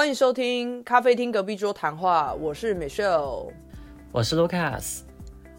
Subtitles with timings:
[0.00, 3.50] 欢迎收听咖啡厅隔壁桌谈话，我是 Michelle，
[4.10, 5.00] 我是 Lucas。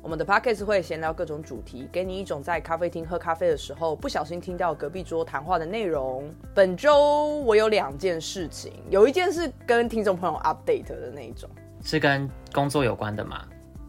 [0.01, 6.27] 我们的 podcast 会闲聊各种主题，给你一种在咖啡厅喝咖啡的时候不小心听到隔壁桌谈话的内容。
[6.55, 11.47] 本周我有两件事情，有一件是跟听众朋友 update 的那一种，
[11.83, 13.45] 是跟工作有关的吗？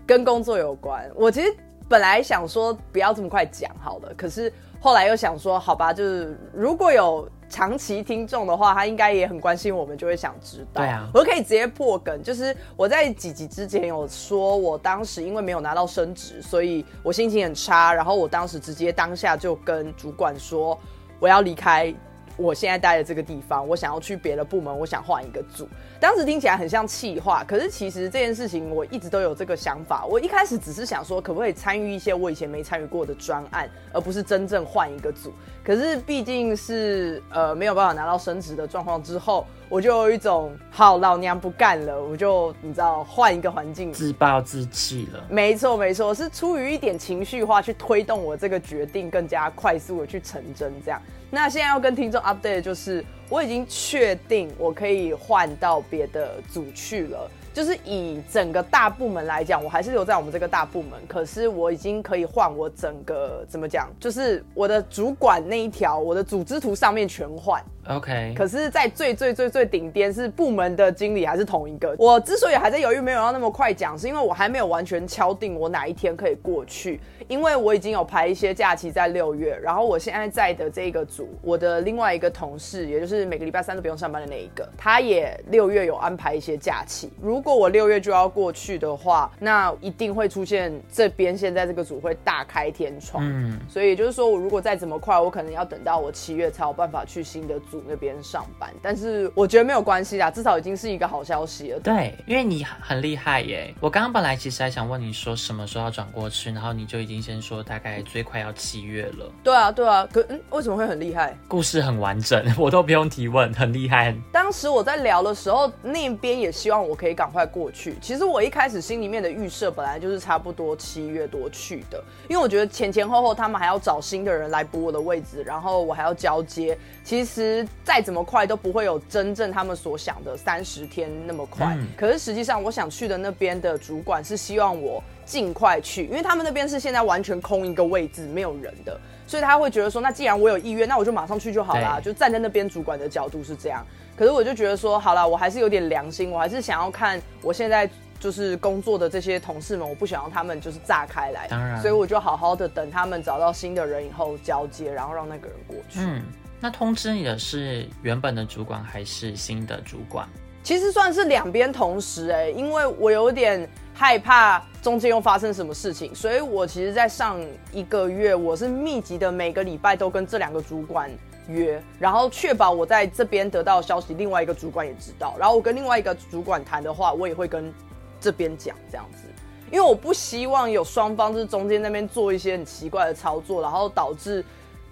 [0.07, 1.11] 跟工作有关。
[1.15, 1.51] 我其实
[1.89, 7.27] 本来想说不要这么快讲好了，可是后来又想说，好吧，就是如果有。
[7.53, 10.81] 长期听众的话，他应该也很关心我们，就会想知道。
[10.81, 20.79] 对啊，我可以直接破梗，就是我在几集之前有说，我当时因为没有拿到升职，所以我心情很差，然后我当时直接当下就跟主管说，
[21.21, 21.95] 我要离开。
[22.37, 25.69] 我现在待的这个地方，我想要去别的部门，我想换一个组。
[26.01, 30.05] 当时听起来很像气话，可是其实这件事情我一直都有这个想法。
[30.07, 35.33] 我一开始只是想说，可不可以参与一些我以前没参与过的专案，而不是真正换一个组。
[35.65, 39.47] 可是毕竟是呃没有办法拿到升职的状况之后。
[39.69, 45.25] 我就有一种好老娘不干了，我就你知道换一个环境，自暴自弃了。
[45.31, 50.71] 没错没错，是出于一点情绪化去推动我这个决定更加快速的去成真。
[50.85, 51.01] 这样，
[51.35, 57.31] 那现在要跟听众 update 就是，我已经确定我可以换到别的组去了。
[57.53, 60.93] 就是以整个大部门来讲，我还是留在我们这个大部门。
[61.07, 63.89] 可是我已经可以换我整个怎么讲？
[64.01, 67.63] 就是我的主管那一条，我的组织图上面全换。
[67.89, 68.33] OK。
[68.37, 71.95] 可是，在最最最最顶巅是部门的经理还是同一个。
[71.99, 77.01] 我之所以还在犹豫，没有要那么快讲，是因为我还没有完全敲定我哪一天可以过去。
[77.29, 87.11] 因为我已经有排一些假期在六月，然后我现在在的这个组，我的另外一个同事，也就是每个礼拜三都不用上班的那一个，他也六月有安排一些假期。
[87.21, 93.25] 如果我六月就要过去的话，那一定会出现这边现在这个组会大开天窗。
[93.27, 98.71] 嗯，所以也就是说，我如果再怎么快，我可能要等到我七月才有办法去新的组那边上班。
[98.83, 101.81] 但是我觉得没有关系啦，至少已经是一个好消息了。
[101.81, 103.75] 对，因为你很厉害耶。
[103.81, 107.23] 我刚刚本来其实还想问你说什么时候要转过去，然后你就已经。
[107.23, 109.31] 先说大概最快要七月了。
[109.45, 111.39] 对啊，对啊，可嗯，为什么会很厉害？
[111.47, 114.13] 故事很完整，我都不用提问，很厉害。
[114.33, 117.97] 当时我在聊的时候，那边也希望我可以赶快过去。
[118.03, 126.77] 其实我一开始心里面的预设本来就是差不多七月多去的，因为我觉得前前后后他们还要找新的人来补我的位置，然后我还要交接。
[127.03, 131.77] 其实再怎么快都不会有真正他们所想的三十天那么快。
[131.97, 135.03] 可是实际上，我想去的那边的主管是希望我。
[135.25, 142.01] 尽快去，因为他们那边是现在完全空一个位置，没有人的，所以他会觉得说，那既然我有意愿，那我就马上去就好啦。
[142.03, 147.89] 就站在那边主管的角度是这样，可是我就觉得说，好了，我还是有点良心，我还是想要看我现在
[148.21, 155.99] 就是工作的这些同事们，我不想让他们就是炸开来，当然，所以我就好好的等他们找到新的人以后交接，然后让那个人过去。
[156.01, 156.23] 嗯，
[156.61, 160.29] 那通知你的是原本的主管还是新的主管？
[160.63, 163.69] 其实算是两边同时哎，因为我有点。
[163.95, 167.41] 害怕中间又发生什么事情，所以我其实，在上
[167.73, 171.11] 一个月，我是密集的每个礼拜都跟这两个主管
[171.47, 175.35] 约，然后确保我在这边得到消息，另外一个主管也知道。
[175.39, 177.73] 然后我跟另外一个主管谈的话，我也会跟
[178.21, 179.29] 这边讲这样子，
[179.71, 184.45] 因为我不希望有双方就是中间那边做一些很奇怪的操作，然后导致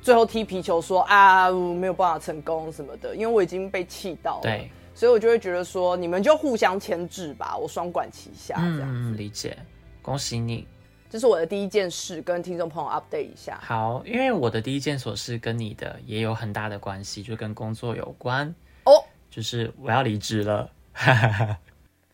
[0.02, 4.42] 最后踢皮球说啊没有办法成功什么的，因为我已经被气到了。
[4.42, 4.70] 对。
[5.00, 9.14] 所以，我就会觉得说，你们就互相牵制吧，我双管齐下这样子。
[9.16, 9.56] 理解，
[10.02, 10.66] 恭喜你。
[11.08, 13.58] 这是我的第一件事，跟听众朋友 update 一下。
[13.62, 19.02] 好，因为我的第一件琐事跟你的也有很大的关系，就跟工作有关哦。
[19.30, 20.70] 就是我要离职了。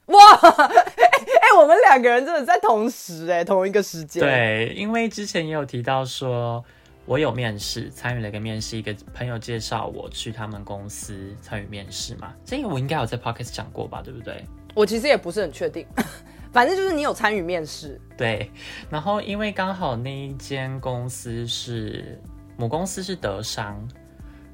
[0.04, 4.22] 哇，哎，我们两个人真的在同时哎，同一个时间。
[4.22, 6.64] 对，因为之前也有提到说。
[7.06, 12.34] 我有面试，参与了一个面试，一个朋友介绍我去他们公司参与面试嘛。
[12.44, 14.44] 这个我应该有在 podcast 讲过吧，对不对？
[14.74, 15.86] 我其实也不是很确定，
[16.52, 18.00] 反正就是你有参与面试。
[18.16, 18.50] 对，
[18.90, 22.20] 然后因为刚好那一间公司是
[22.56, 23.88] 母公司是德商，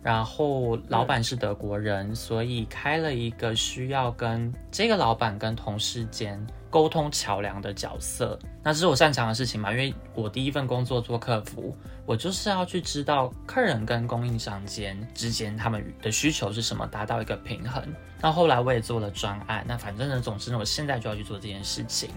[0.02, 6.44] 然后老板是德国人，所以开了一个需要跟这个老板跟同事间。
[6.72, 9.70] 沟通桥梁的角色，那这是我擅长的事情嘛？
[9.72, 11.76] 因为我第一份工作做客服，
[12.06, 17.84] 我就是要去知道客人跟供应商间之间他们的需求是什么，达到一个平衡。
[18.22, 22.08] 那后来我也做了专案，那反正呢，总之呢，我现在就要去做这件事情，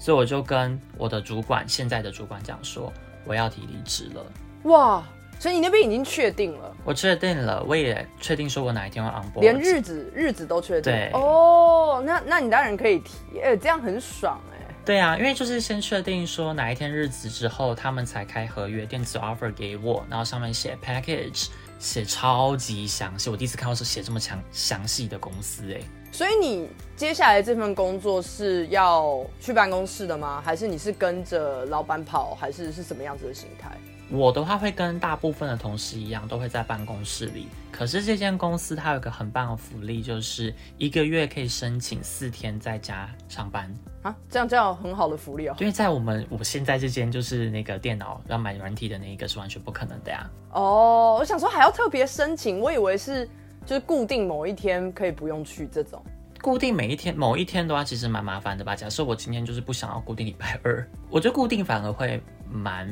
[0.00, 2.92] 所以我就跟我的主管，现在的主管讲说，
[3.24, 4.26] 我要提离职了。
[4.64, 5.04] 哇！
[5.40, 10.92] 所以你那边已经确定了，我确定了，我也确定说我哪一天会 on board，连日子日子都确定。
[10.92, 14.74] 对哦，那那你当然可以提，哎，这样很爽哎。
[14.84, 21.48] 对啊，因为就是先确定说哪一天日子之后，他们才开合约电子 offer 给我，然后上面写 package，
[21.78, 25.80] 写超级详细，我第一次看到是写这么强详细的公司哎。
[26.12, 30.42] 所以你接下来这份工作是要去办公室的吗？
[30.44, 33.70] 还是你是跟着老板跑，还是是什么样子的形态？
[34.10, 37.46] 我的话会跟大部分的同事一样，都会在办公室里。
[37.70, 43.72] 可是这间公司它有一个很棒的福利，就是一个月可以申请四天在家上班。
[44.02, 45.54] 啊，这样这样很好的福利哦。
[45.60, 50.28] 因为在我们我现在这间就是那个电脑要买软体的那一个是完全不可能的呀。
[50.52, 53.28] 哦，我想说还要特别申请，我以为是
[53.64, 56.02] 就是固定某一天可以不用去这种。
[56.42, 58.74] 固定每一天某一天的话，其实蛮麻烦的吧？
[58.74, 62.18] 假设我今天就是不想要固定礼拜二，我觉得固定反而会
[62.50, 62.88] 蛮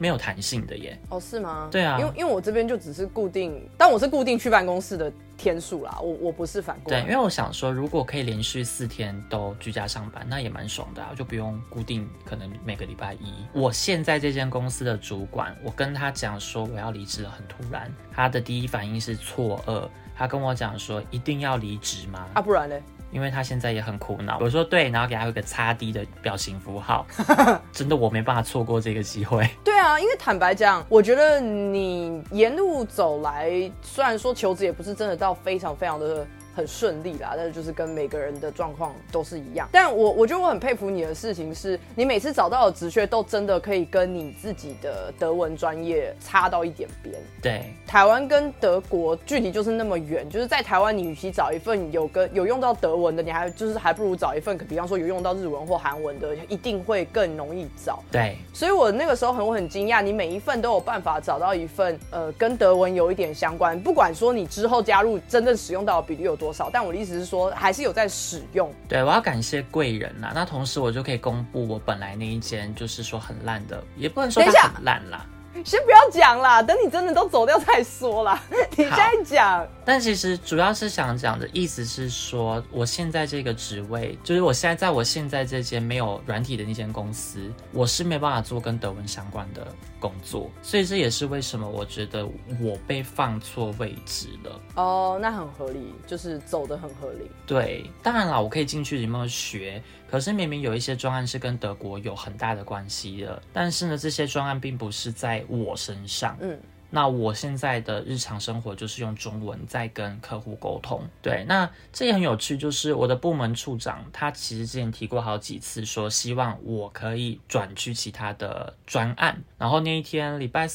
[0.00, 0.98] 没有弹性的耶。
[1.10, 1.68] 哦，是吗？
[1.70, 13.34] 对啊因为因为我这边就只是固定，但我是固定去办公室的天数啦，我我不是反过对，因为我想说，如果可以连续四天都居家上班，那也蛮爽的啊，就不用固定可能每个礼拜一。
[13.52, 19.86] 我现在这间公司的主管，我跟他讲说我要离职了，很突然，他的第一反应是错愕，
[20.16, 22.26] 他跟我讲说一定要离职吗？
[22.32, 22.82] 啊，不然嘞？
[23.10, 24.38] 因为他现在也很苦恼。
[24.40, 27.06] 我说对，然后给他一个擦低的表情符号，
[27.72, 29.48] 真的我没办法错过这个机会。
[29.64, 33.50] 对啊，因为坦白讲，我觉得你沿路走来，
[33.82, 39.68] 虽然说求职也不是真的到非常非常的很顺利啦，但是就是跟每个人的状况都是一样。
[39.72, 47.14] 但我我觉得我很佩服你的事情是，你每次找到的职缺都真的可以跟你自己的德文专业差到一点边。
[47.40, 58.02] 对，台湾跟德国距离就是那么远，就是在台湾，你与其找一份有跟有用到德文的，你还就是还不如找一份，比方说有用到日文或韩文的，一定会更容易找。
[58.10, 68.72] 对，所以我那个时候很我很惊讶，你每一份都有办法找到一份呃跟德文有一点相关，不管说你之后加入真正使用到的比例有多少，但我的意思是说还是有在使用。
[68.88, 70.32] 对，我要感谢贵人啦。
[70.34, 75.26] 那同时我就可以公布我本来那一间就是说很烂的，也不能说很烂啦。
[75.64, 78.40] 先不要讲啦，等你真的都走掉再说啦。
[78.76, 89.66] 你现在讲，但其实主要是想讲的意思是说，我现在这个职位，就是我现在在我现在这间没有软体的那间公司，我是没办法做跟德文相关的
[90.00, 92.26] 工作，所以这也是为什么我觉得
[92.58, 94.60] 我被放错位置了。
[94.74, 97.30] 哦，那很合理，就是走的很合理。
[97.46, 106.36] 对，当然啦，我可以进去里面学，可是明明有一些专案是跟德国有很大的关系的，但是呢，这些专案并不是在我身上。
[106.40, 106.58] 嗯，
[106.90, 111.02] 那我现在的日常生活就是用中文在跟客户沟通。
[111.22, 119.42] 对，那这也很有趣，就是我的部门处长他其实之前提过好几次，说希望我可以转去其他的专案。
[119.56, 120.68] 然后那一天礼拜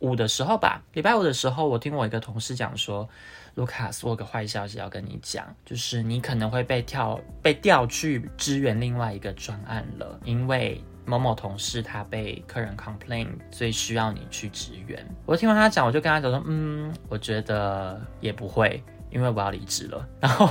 [0.00, 3.08] 五的时候吧，礼拜五的时候，我听我一个同事讲说。
[3.56, 15.02] 卢卡斯，我有个坏消息要跟你讲，就是你可能会被跳被调去支援另外一个专案了，因为某某同事他被客人 complain，所以需要你去支援。
[15.24, 18.82] 我听完他讲，我就跟他讲说，嗯，我觉得也不会。
[19.08, 20.46] 因为我要离职了， 然后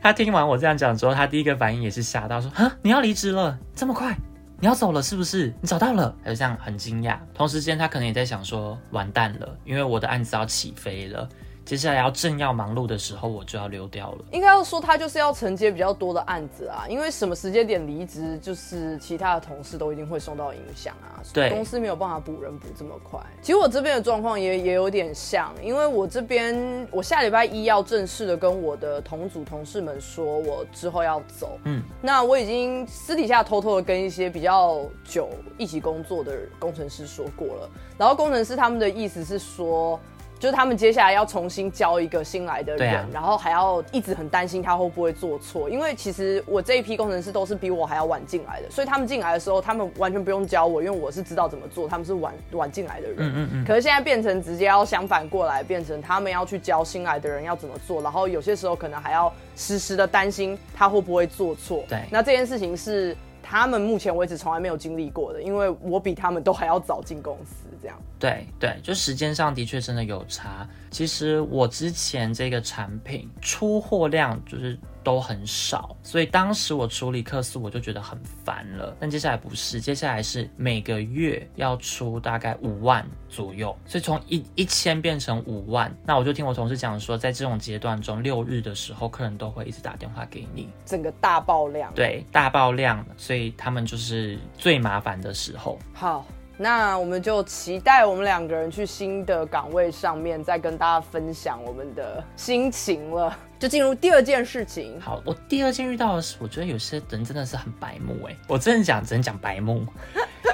[0.00, 4.16] 他听完我这样讲之后，他第一个反应也是吓到，说：“啊，你要离职了，这么快？
[4.60, 5.52] 你要走了是不是？
[5.60, 7.18] 你找到了？”他就这样很惊讶。
[7.34, 11.28] 同时间，他可能也在想说：“完蛋了，因为我的案子要起飞了。”
[11.64, 14.24] 接下来要正要忙碌的时候，我就要溜掉了。
[14.32, 21.22] 应该要说他就是要承接比较多的案子啊，因为什么时间点离职，就是其他的同事都一定会受到影响啊。
[21.32, 23.20] 对公司没有办法补人补这么快。
[23.40, 31.58] 其实我这边的状况也也有点像，因为我这边我下礼拜一要正式的跟我的同组同事们说，我之后要走。
[31.64, 39.98] 嗯，那我已经私底下偷偷的跟一些比较久一起工作的工程师说过了，然后工程师他们的意思是说。
[40.42, 53.16] 就是他们接下来要重新教一个新来的人，啊然后还要一直很担心他会不会做错，因为其实我这一批工程师都是比我还要晚进来的，所以他们进来的时候，他们完全不用教我，因为我是知道怎么做，他们是晚晚进来的人。
[53.18, 61.84] 嗯嗯嗯，可是现在变成直接要相反过来，变成他们要去教新来的人要怎么做，然后有些时候可能还要时时的担心他会不会做错。
[61.88, 68.00] 对那这件事情是他们目前为止从来没有经历过的，因为我比他们都还要早进公司，这样。
[68.18, 70.66] 对对，就时间上的确真的有差。
[70.92, 78.96] 其实我之前这个产品出货量就是都很少，所以当时我处理客诉我就觉得很烦了。
[79.00, 85.92] 但接下来不是，接下来是每个月要出大概五万左右，所以从一一千变成五万。
[86.06, 91.92] 那我就听我同事讲说，在这种阶段中，六日的时候，客人都会一直打电话给你，整个大爆量。
[91.94, 95.76] 对，大爆量，所以他们就是最麻烦的时候。
[95.92, 96.24] 好，
[96.62, 103.36] 那我们就期待我们两个人去新的岗位上面，再跟大家分享我们的心情了。
[103.58, 105.00] 就进入第二件事情。
[105.00, 109.84] 好，我第二件遇到的是，我觉得有些人真的是很白目哎，我真的讲，只能讲白目。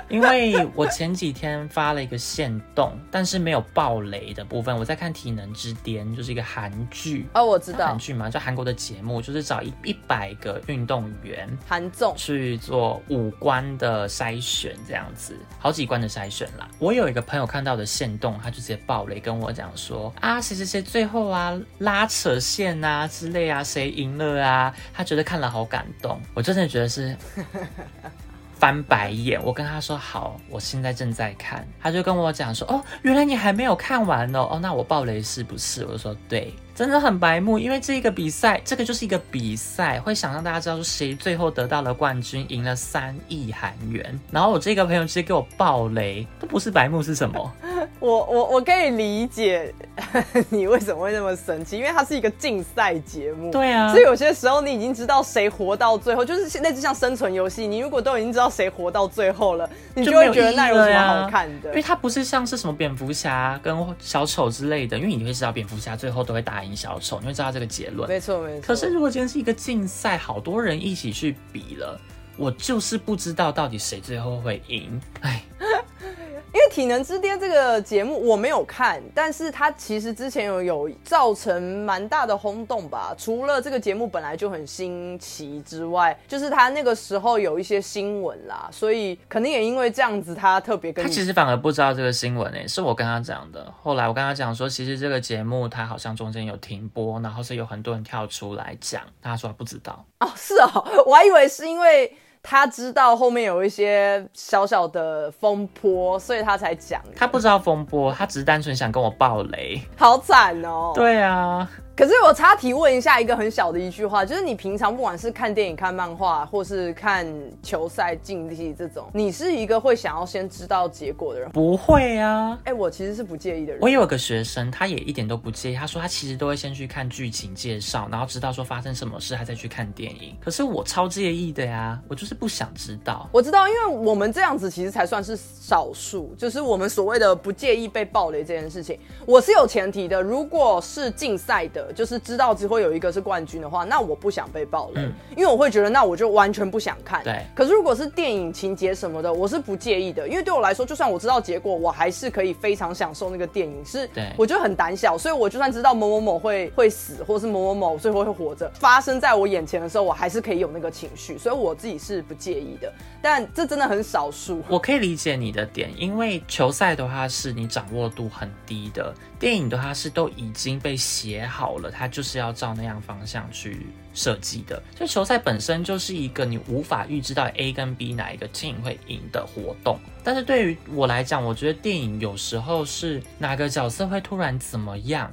[0.09, 4.77] 因为我前几天发了一个线动，但是没有爆雷的部分。
[4.77, 16.69] 我在看《体能之巅》，就是一个韩剧哦，我知道韩剧嘛，就韩国的节目，就是找一一百个运动员韩综去做五官的筛选，这样子好几关的筛选啦。
[16.79, 24.75] 我有一个朋友看到的线动，他就直接爆雷跟我讲说啊，谁谁谁最后啊拉扯线啊之类啊，谁赢了啊？
[24.95, 27.15] 他觉得看了好感动，我真的觉得是。
[28.59, 35.85] 翻白眼，我跟他说好，我现在正在看，他就跟我讲说，哦，原来你还没有看完哦，哦，那我爆雷是不是？
[35.85, 36.53] 我就说对。
[36.79, 44.21] 真的很白目，因为这一个比赛，这个就是一个比赛，会想让大家知道说谁最后得到了冠军，赢了三亿韩元。
[44.31, 47.53] 然后我这个朋友直接给我爆雷，这不是白目是什么？
[47.99, 49.75] 我我我可以理解
[50.51, 53.51] 你为什么会那么生气，因为它是一个竞赛节目。
[53.51, 61.71] 对啊，所以有些时候你已经知道谁活到最后，就是现在就像生存游戏，你如果都已经知道谁活到最后了，你就会觉得那有什么好看的？
[61.71, 66.68] 因为它不是像是什么蝙蝠侠跟小丑之类的，因为你会知道蝙蝠侠最后都会打赢。
[66.75, 68.67] 小丑，你会知道这个结论，没错没错。
[68.67, 72.01] 可是如果今天是一个竞赛，好多人一起去比了，
[72.37, 75.43] 我就是不知道到底谁最后会赢，哎。
[76.53, 83.15] 因为《体能之巅》这个节目我没有看，但是它其实之前有有造成蛮大的轰动吧。
[83.19, 93.73] 除了这个节目本来就很新奇之外，就是它那个时候有一些新闻啦，所以肯定也因为这样子，他特别跟他其实反而不知道这个新闻诶，是我跟他讲的。
[93.83, 102.11] 后来我跟他讲说，其实这个节目它好像中间有停播，然后是有很多人跳出来讲，他说他不知道哦，是哦，我还以为是因为。
[102.43, 107.03] 他知道后面有一些小小的风波，所以他才讲。
[107.17, 109.81] 他不知道风波，他只是单纯想跟我爆雷。
[109.97, 110.93] 好惨哦！
[110.95, 111.69] 对啊。
[111.99, 117.27] 可是我插提问一下一个很小的一句话，就是你平常不管是看电影、看漫画，或是看
[117.61, 121.51] 球赛竞技这种，你是一个会想要先知道结果的人？
[121.51, 123.83] 不会啊，哎，我其实是不介意的人。
[123.83, 130.37] 我有个学生，他也一点都不介意，他说他其实都会先去看剧情介绍，然后知道说发生什么事，他再去看电影。
[130.41, 133.29] 可是我超介意的呀，我就是不想知道。
[133.33, 140.23] 我知道，因为我们这样子其实才算是少数，就是我们所谓的不介意被暴雷这件事情，我是有前提的。
[140.23, 141.88] 如果是竞赛的。
[141.93, 145.03] 就是知道之后有一个是冠军的话，那我不想被爆雷，
[145.37, 147.23] 因为我会觉得那我就完全不想看。
[147.25, 147.43] 对。
[147.55, 153.85] 可是如果是电影情节什么的，我是不介意的，因为对我来说，就算我知道结果，我还是可以非常享受那个电影。
[153.85, 154.33] 是，对。
[154.37, 162.93] 我就很胆小，所以我就算知道某某某会会死，或者是某某某最后会活着，发生在我眼前的时候，我还是可以有那个情绪，所以我自己是不介意的。
[163.21, 164.63] 但这真的很少数。
[164.69, 174.83] 我可以理解你的点，因为球赛的话是你掌握度很低的，电影的话是都已经被写好了，它就是要照那样方向去设计的。
[174.97, 179.99] 就球赛本身就是一个你无法预知到 A 跟 B 哪一个 team 会赢的活动。
[180.25, 185.33] 但是对于我来讲，我觉得电影有时候是哪个角色会突然怎么样，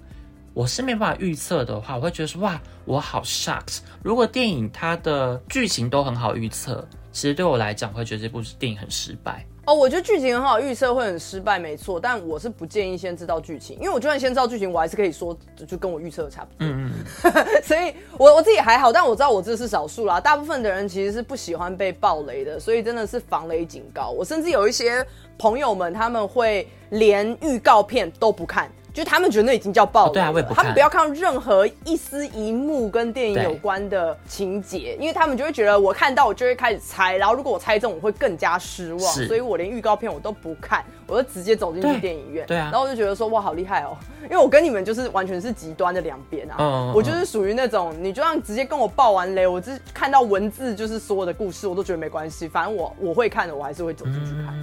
[0.54, 3.80] 我是没办法预测的话，我会觉得说哇，我好 shocked。
[4.04, 6.88] 如果电影它的剧情都很好预测。
[7.12, 9.74] 其实对我来讲，会觉得这部电影很失败哦。
[9.74, 12.00] 我觉得剧情很好预测，会很失败，没错。
[12.00, 16.68] 但我是不建议先知道剧情，因为我就算先知道剧情，我还是可以说就跟我预测的差不多。
[16.68, 17.62] 嗯嗯。
[17.64, 20.20] 所以我我自己还好，但我知道我这是少数啦。
[20.20, 24.10] 大部分的人其实是不喜欢被暴雷的，所以真的是防雷警告。
[24.10, 25.06] 我甚至有一些
[25.38, 28.72] 朋友们，他们会连预告片都不看。
[28.96, 42.48] 就他们觉得那已经叫暴雷了，他们不要看任何一丝一幕跟电影有关的情节，因为他们就会觉得我看到我就会开始猜，然后如果我猜中，我会更加失望，所以我连预告片我都不看，我就直接走进去电影院。
[42.48, 54.56] 对啊，然后我就觉得说哇好厉害哦， 因为我跟你们就是完全是极端的两边啊，我就是属于那种你就让直接跟我爆完雷，我只看到文字就是所有的故事我都觉得没关系，反正我我会看的，我还是会走进去看。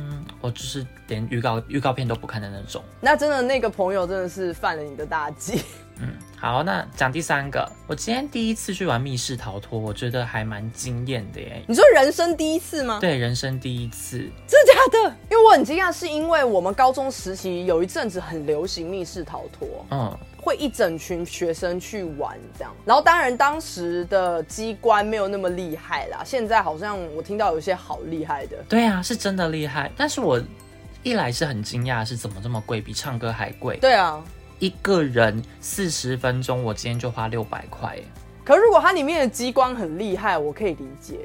[0.43, 2.83] 我就是连预告预告片都不看的那种。
[3.01, 5.63] 那真的那个朋友真的是犯了你的大忌。
[6.01, 11.63] 嗯，好，那讲第三个，我今天第一次去玩密室逃脱，我觉得还蛮惊艳的耶。
[11.69, 12.99] 你说人生第一次吗？
[13.01, 14.19] 对，人生第一次。
[14.47, 15.17] 真的假的？
[15.31, 19.87] 因为我很惊讶，是因为我们高中时期有一阵子很流行密室逃脱。
[19.91, 20.19] 嗯。
[20.45, 26.23] 会一整群学生去玩这样，然后当然当时的机关没有那么厉害啦。
[26.25, 28.57] 现在好像我听到有些好厉害的。
[28.69, 29.89] 对啊，是真的厉害。
[29.97, 30.43] 但是我
[31.05, 33.77] 一来是很惊讶，是怎么这么贵，比唱歌还贵。
[33.77, 34.21] 对啊，
[34.59, 37.97] 一个人四十分钟，我今天就花六百块。
[38.45, 41.21] 可如果它里面的机关很厉害，我可以理解。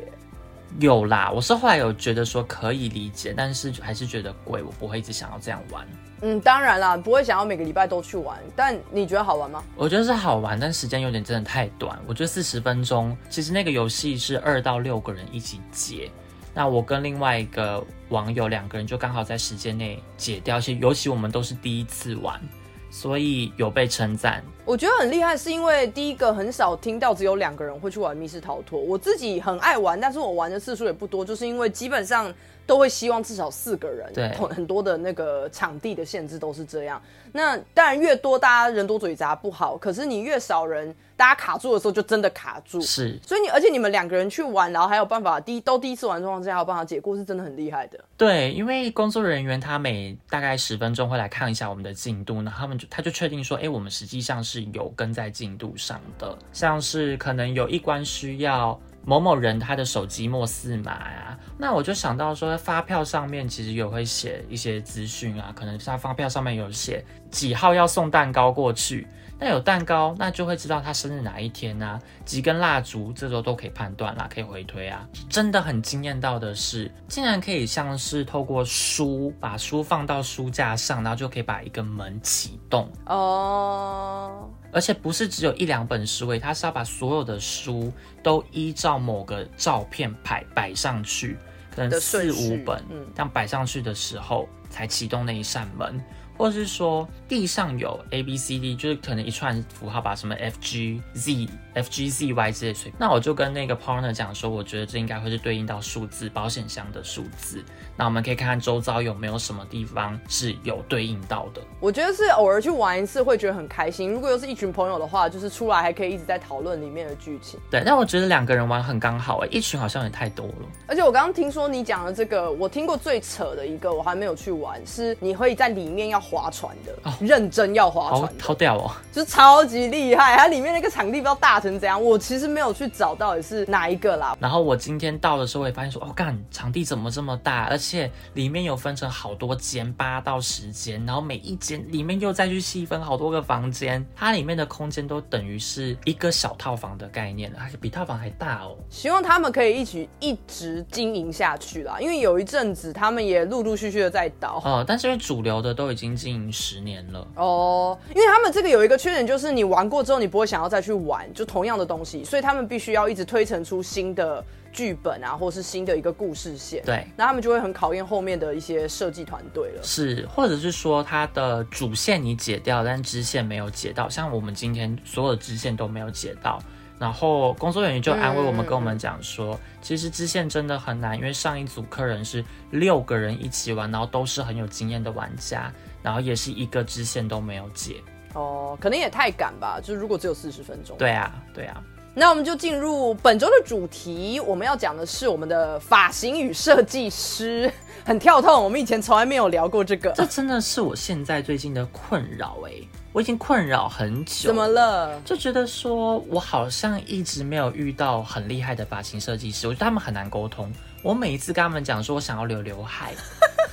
[0.79, 5.88] 有啦，我是后来有觉得说可以理解，但是还是觉得贵，我不会一直想要这样玩。
[6.21, 8.39] 嗯，当然啦，不会想要每个礼拜都去玩。
[8.55, 9.63] 但你觉得好玩吗？
[9.75, 12.00] 我觉得是好玩，但时间有点真的太短。
[12.07, 16.09] 我觉得四十分钟，其实那个游戏是二到六个人一起解，
[16.53, 22.41] 那我跟另外一个网友两个人就刚好在时间内解掉，而且尤其我们都是第一次玩，
[22.89, 24.43] 所以有被称赞。
[24.65, 28.79] 我觉得很厉害，是因为第一个很少听到只有两个人会去玩密室逃脱。
[28.79, 32.33] 我自己很爱玩，但是我玩的次数也不多，就是因为基本上
[32.67, 34.13] 都会希望至少四个人。
[34.13, 37.01] 对很很多的那个场地的限制都是这样。
[37.31, 39.75] 那当然越多，大家人多嘴杂不好。
[39.77, 42.79] 可是你越少人，大家卡住的时候就真的卡住。
[42.81, 48.00] 是所以你而且你们两个人去玩，然后还有办法第一都第一次玩状况之下还有办法解过，是真的很厉害的。
[48.15, 69.07] 对，因为工作人员他每大概十分钟会来看一下我们的进度，那他们就他就确定说，哎，我们实际上是有跟在进度上的，像是可能有一关需要某某人他的手机末四码啊，那我就想到说，发票上面其实有会写一些资讯啊，可能他发票上面有写几号要送蛋糕过去。
[69.39, 75.08] 那有蛋糕，那就会知道他生日哪一天啊，几根蜡烛，这周都可以判断啦，可以回推啊。
[75.29, 82.91] 真的很惊艳到的是，竟然可以像是透过书，把书放到书架上，然后就可以把一个门启动。
[83.06, 91.38] 哦、而且不是只有一两本书诶，它是要把所有的书都依照某个照片摆摆上去，
[91.70, 96.03] 可能的四五本，嗯这样摆上去的时候才启动那一扇门，
[96.38, 107.63] 或者是说地上有 A B C D，就是可能一串符号，吧什么 F G Z F G Z Y 之类的，那我就跟那个 partner 讲说，我觉得这应该会是对应到数字保险箱的数字，
[107.97, 111.61] 那我们可以看看周遭有没有什么地方是有对应到的。
[111.79, 114.11] 我觉得是偶尔去玩一次会觉得很开心。
[114.11, 117.59] 如果又是一群朋友的话，就是出来还可以一直在讨论里面的剧情。
[117.71, 120.53] 对，但我觉得两个人玩很刚好诶，一群好像也太多了。
[120.87, 128.91] 而且我刚刚听说你讲的这个，我听过最扯的一个，我还没有去玩，是你会在里面要划船的，认真要划船的，好屌哦！
[129.11, 130.37] 就是超级厉害。
[130.37, 134.38] 它里面那个场地不知道大成怎样，我其实没有去找到底是哪一个啦。
[134.39, 137.65] 然后我今天到的时候，我也发现说，哦，干，场地怎么这么大？
[137.69, 137.87] 而且
[138.34, 148.76] 里面有分成好多间，八到十间，然后每一间里面又再去细分好多个房间，它里面的空间都等于是一个小套房的概念了，还是比套房还大哦。
[148.89, 154.62] 希望他们可以一起一直经营下去啦，因为有一阵子他们也陆陆续续的在倒。
[154.65, 164.43] 哦，但是因为主流的都已经经营十年了，哦，因为他们这个有一个缺点，就是你玩过之后，你不会想要再去玩，就同样的东西，所以他们必须要一直推陈出新的
[164.77, 166.83] 剧本啊，或是新的一个故事线。
[166.85, 167.03] 对。
[167.17, 169.81] 那他们就会很考验后面的一些设计团队了。
[169.81, 176.61] 是，或者是说它的主线你解掉，但支线没有解到，像我们今天所有的支线都没有解到，
[176.99, 187.95] 然后工作人员就安慰我们，嗯跟我们讲说，其实支线真的很难，因为上一组客人是六个人一起玩，然后都是很有经验的玩家，然后也是一个支线都没有解。
[188.33, 190.95] 哦，可能也太赶吧，就是如果只有四十分钟。
[190.97, 191.81] 对啊，对啊，
[192.19, 197.71] 那我们就进入本周的主题，我们要讲的是我们的发型与设计师，
[198.03, 200.12] 很跳痛，我们以前从来没有聊过这个。
[200.13, 202.71] 这真的是我现在最近的困扰哎、
[203.13, 204.47] 我已经困扰很久。
[204.47, 204.67] 怎么？
[204.67, 205.21] 了？
[205.23, 210.73] 就觉得说，我好像一直没有遇到很厉害的发型设计师，我觉得他们很难沟通。
[211.03, 213.13] 我每一次跟他们讲说我想要留刘海，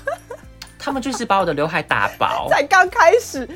[0.78, 2.46] 他们就是把我的刘海打薄。
[2.50, 3.48] 才刚开始，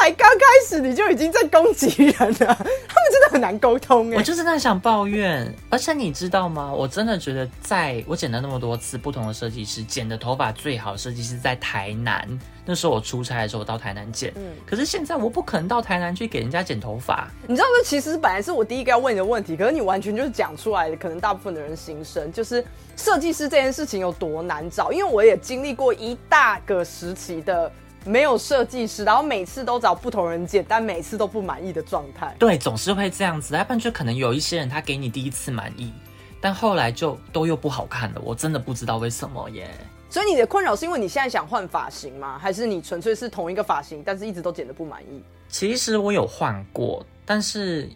[0.00, 4.16] 才刚开始你就已经在攻击人了， 他们真的很难沟通哎。
[4.16, 6.72] 我就真的很想抱怨，而且你知道吗？
[6.72, 12.26] 我真的觉得，在我剪了那么多次不同的设计师，剪的头发最好设计师在台南。
[12.64, 14.32] 那时候我出差的时候，我到台南剪。
[14.36, 17.28] 嗯可是现在我不可能到台南去给人家剪头发。
[17.46, 22.64] 你知道这其实本来是我第一个要问你的问题，可是你完全就是讲出来的，可能大部分的人心声就是
[22.96, 27.70] 设计师这件事情有多难找，因为我也经历过一大个时期的
[28.04, 32.34] 没有设计师，然后每次都找不同人剪，但每次都不满意的状态。
[32.38, 35.92] 对，总是会这样子，要不然就可能有一些人他给你第一次满意，
[36.40, 38.20] 但后来就都又不好看了。
[38.24, 39.68] 我真的不知道为什么耶。
[40.10, 42.38] 所以你的困扰是因为你现在想换发型吗？
[42.38, 45.22] 还是你纯粹是同一个发型，但是一直都剪得不满意？
[45.48, 47.88] 其实我有换过，但是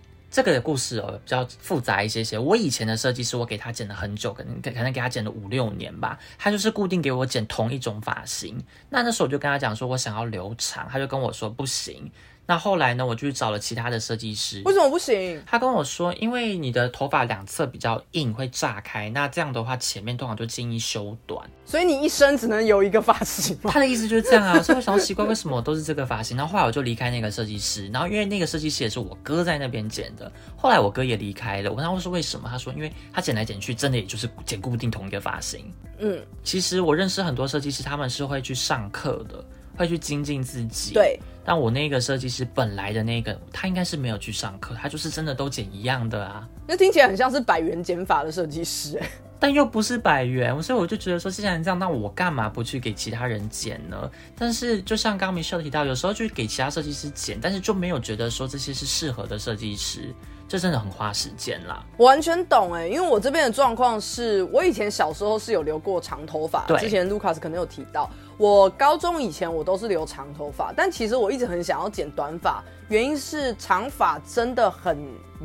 [0.42, 2.38] 这个故事哦比较复杂一些些。
[2.38, 6.18] 我以前的设计师，我给他剪了很久，可能可能给他剪了五六年吧。
[6.38, 8.62] 他就是固定给我剪同一种发型。
[8.90, 12.10] 那那时候我就跟他讲说，我想要留长，他就跟我说不行。
[12.46, 14.62] 那后来呢，我就去找了其他的设计师。
[14.64, 15.42] 为什么不行？
[15.44, 21.44] 他跟我说，因为你的头发两侧比较硬，会炸开，那这样的话前面通常就建议修短。
[21.64, 23.58] 所以你一生只能有一个发型？
[23.64, 26.36] 他的意思就是这样啊，所以我想要奇怪为什么我都是这个发型。
[26.36, 31.70] 然后后来我就离开那个设计师，然后因为那个设计师也是我哥在那边剪的，后来我哥也离开了。
[31.70, 35.72] 我跟他说为什么，他说因为他剪来剪去，真的也就是剪固定同一个发型。
[35.98, 39.44] 嗯，其实我认识很多设计师，他们是会去上课的，
[39.76, 40.94] 会去精进自己。。
[40.94, 46.46] 对，但我那个设计师本来的那个，他应该是没有去上课，他就是真的都剪一样的啊。
[46.66, 54.10] 那听起来很像是百元剪法的设计师、哎，但又不是百元，所以我就觉得说，既然这样，那我干嘛不去给其他人剪呢？
[54.36, 60.12] 但是就像刚刚 Michelle 提到，有时候去给其他设计师剪，但是就没有觉得说这些是适合的设计师，
[60.48, 61.84] 这真的很花时间啦。
[61.96, 74.96] 我完全懂哎，因为我这边的状况是我以前小时候是有留过长头发，之前 Lucas 可能有提到，我高中以前我都是留长头发，但其实我一直很想要剪短发，原因是长发真的很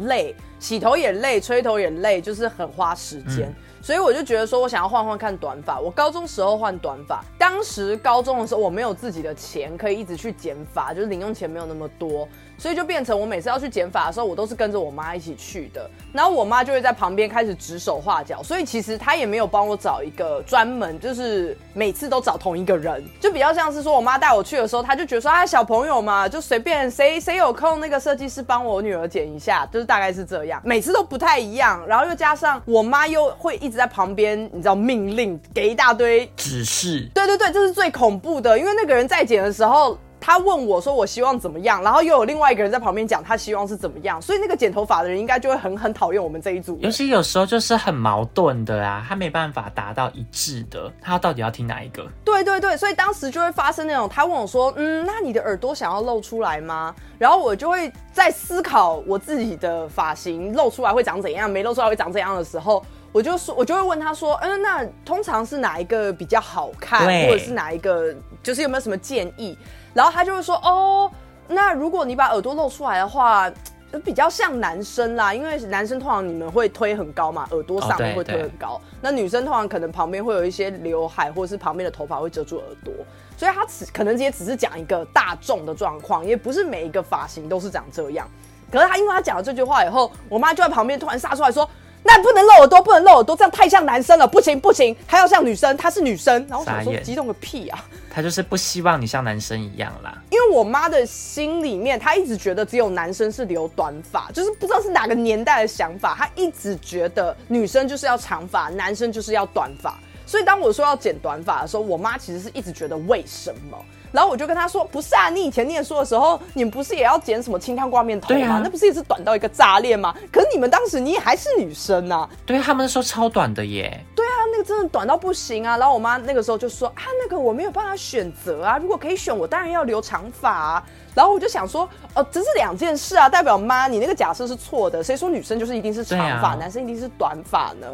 [0.07, 3.51] 累，洗头也累，吹头也累，就是很花时间。
[3.83, 5.79] 所以我就觉得说，我想要换换看短发。
[5.79, 12.27] 我高中时候换短发，当时高中的时候我没有自己的钱可以一直去剪发，就是零用钱没有那么多。
[12.61, 15.89] 所以就变成我每次要去剪发的时候，我都是跟着我妈一起去的。
[16.13, 31.83] 然后我妈就会在旁边开始指手画脚，所以其实她也没有帮我找一个专门，就是每次都找同一个人，就比较像是说我妈带我去的时候，她就觉得说啊小朋友嘛，就随便谁 谁有空，那个设计师帮我女儿剪一下，就是大概是这样，每次都不太一样。
[31.87, 37.09] 然后又加上我妈又会一直在旁边，你知道命令给一大堆指示。
[37.11, 39.97] 对对对，这是最恐怖的，因为那个人在剪的时候。
[40.21, 46.77] 他问我说：“我希望怎么样？”然后又有另外一个人在旁边讲他希望是怎么样，所以那个剪头发的人应该就会很很讨厌我们这一组。
[46.79, 52.07] 尤其有时候就是很矛盾的啊，他没办法达到一致的，他到底要听哪一个？
[52.23, 69.57] 对对对，所以当时就会发生那种，他问我说：“嗯，那你的耳朵想要露出来吗？”然后我就会在思考我自己的发型露出来会长怎样，没露出来会长怎样的时候，我就说，我就会问他说：“嗯，那通常是哪一个比较好看，或者是哪一个，就是有没有什么建议？”
[69.93, 71.11] 然后他就会说：“哦，
[71.47, 73.51] 那如果你把耳朵露出来的话，
[73.91, 78.79] 就比较像男生啦，因为男生通常你们会推很高嘛，耳朵上面会推很高。
[79.01, 82.93] 那女生通常可能旁边会有一些刘海，或者是旁边的头发会遮住耳朵，
[83.37, 88.25] 所以他只可能也只是讲一个大众的状况，也不是每一个发型都是长这样。
[88.71, 91.69] 可是他因为他讲了这句话以后，我妈就在旁边突然杀出来说。”
[92.03, 96.33] 那不能露耳朵，不能露耳朵，这样太像男生了，不行不行，还要像女生，她是女生。
[96.49, 97.85] 然后我想说，激动个屁啊！
[98.09, 100.17] 她就是不希望你像男生一样啦。
[100.29, 109.93] 因为我妈的心里面，她一直觉得只有男生是留短发，就是不知道是哪个年代的想法，她一直觉得女生就是要长发，男生就是要短发。
[110.25, 113.77] 所以当我说要剪短发的时候，我妈其实是一直觉得为什么？
[114.11, 118.59] 然后我就跟他说：“不是啊，你以前念书的时候，你们不是也要剪什么清汤挂面头吗？
[118.63, 120.13] 那不是也是短到一个炸裂吗？
[120.31, 123.99] 可是你们当时你也还是女生啊。”对他们说超短的耶。
[124.15, 125.77] 对啊，那个真的短到不行啊。
[125.77, 135.03] 然后我妈那个时候就说：“啊，那个我没有办法选择啊，如果可以选，我当然要留长发。”啊。”然后我就想说：“哦，这是两件事啊，代表妈你那个假设是错的。
[135.03, 137.87] 谁说女生就是一定是长发，男生一定是短发呢？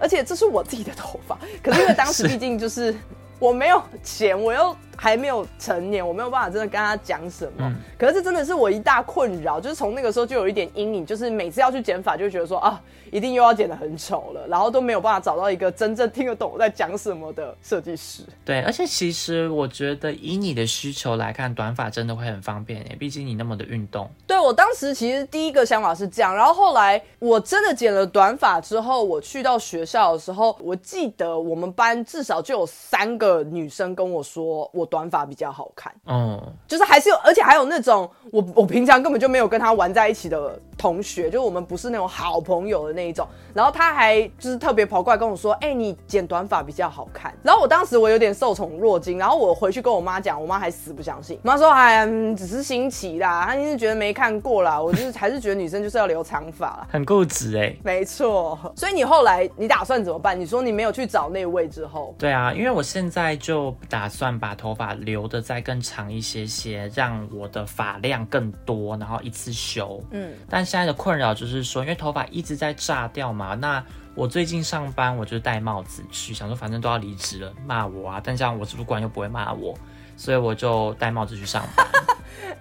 [0.00, 2.92] 而且这是我自己的头发，可是因为当时毕竟就是
[3.38, 7.74] 我没有钱，我又。”还没有成年，我没有办法真的跟他讲什么。
[7.98, 18.22] 可是这真的是我一大困扰，就是从那个时候就有一点阴影，就是每次要去剪发，就觉得说啊，一定又要剪得很丑了，然后都没有办法找到一个真正听得懂我在讲什么的设计师。
[18.44, 24.08] 对，而且其实我觉得以你的需求来看，短发真的会很方便诶，毕竟你那么的运动。
[24.28, 34.88] 对我当时其实第一个想法是这样，然后后来我真的剪了短发之后，我去到学校的时候，我记得我们班至少就有三个女生跟我说我。
[34.94, 47.34] 短发比较好看，嗯，就是还是有，而且还有那种我我平常根本就没有跟她玩在一起的同学，就我们不是那种好朋友的那一种，然后他还就是特别跑过来跟我说，哎，你剪短发比较好看。
[47.42, 58.58] 然后我当时我有点受宠若惊，然后我回去跟我妈讲，我妈还死不相信，妈说，哎，只是新奇啦，她一是觉得没看过啦， 我就是还是觉得女生就是要留长发，很固执哎，没错。
[58.76, 60.38] 所以你后来你打算怎么办？
[60.38, 64.74] 你说你没有去找那位之后，对啊，因为我现在就打算把头。
[64.74, 70.02] 发留的再更长一些些，让我的发量更多，然后一次修。
[70.10, 73.54] 嗯，但现在的困扰就是说，因为头发一直在炸掉嘛。
[73.54, 73.80] 那
[74.12, 78.20] 我最近上班，我就戴帽子去，想说反正都要离职了，骂我啊。
[78.20, 79.72] 但这样我主管又不会骂我，
[80.16, 81.86] 所以我就戴帽子去上班。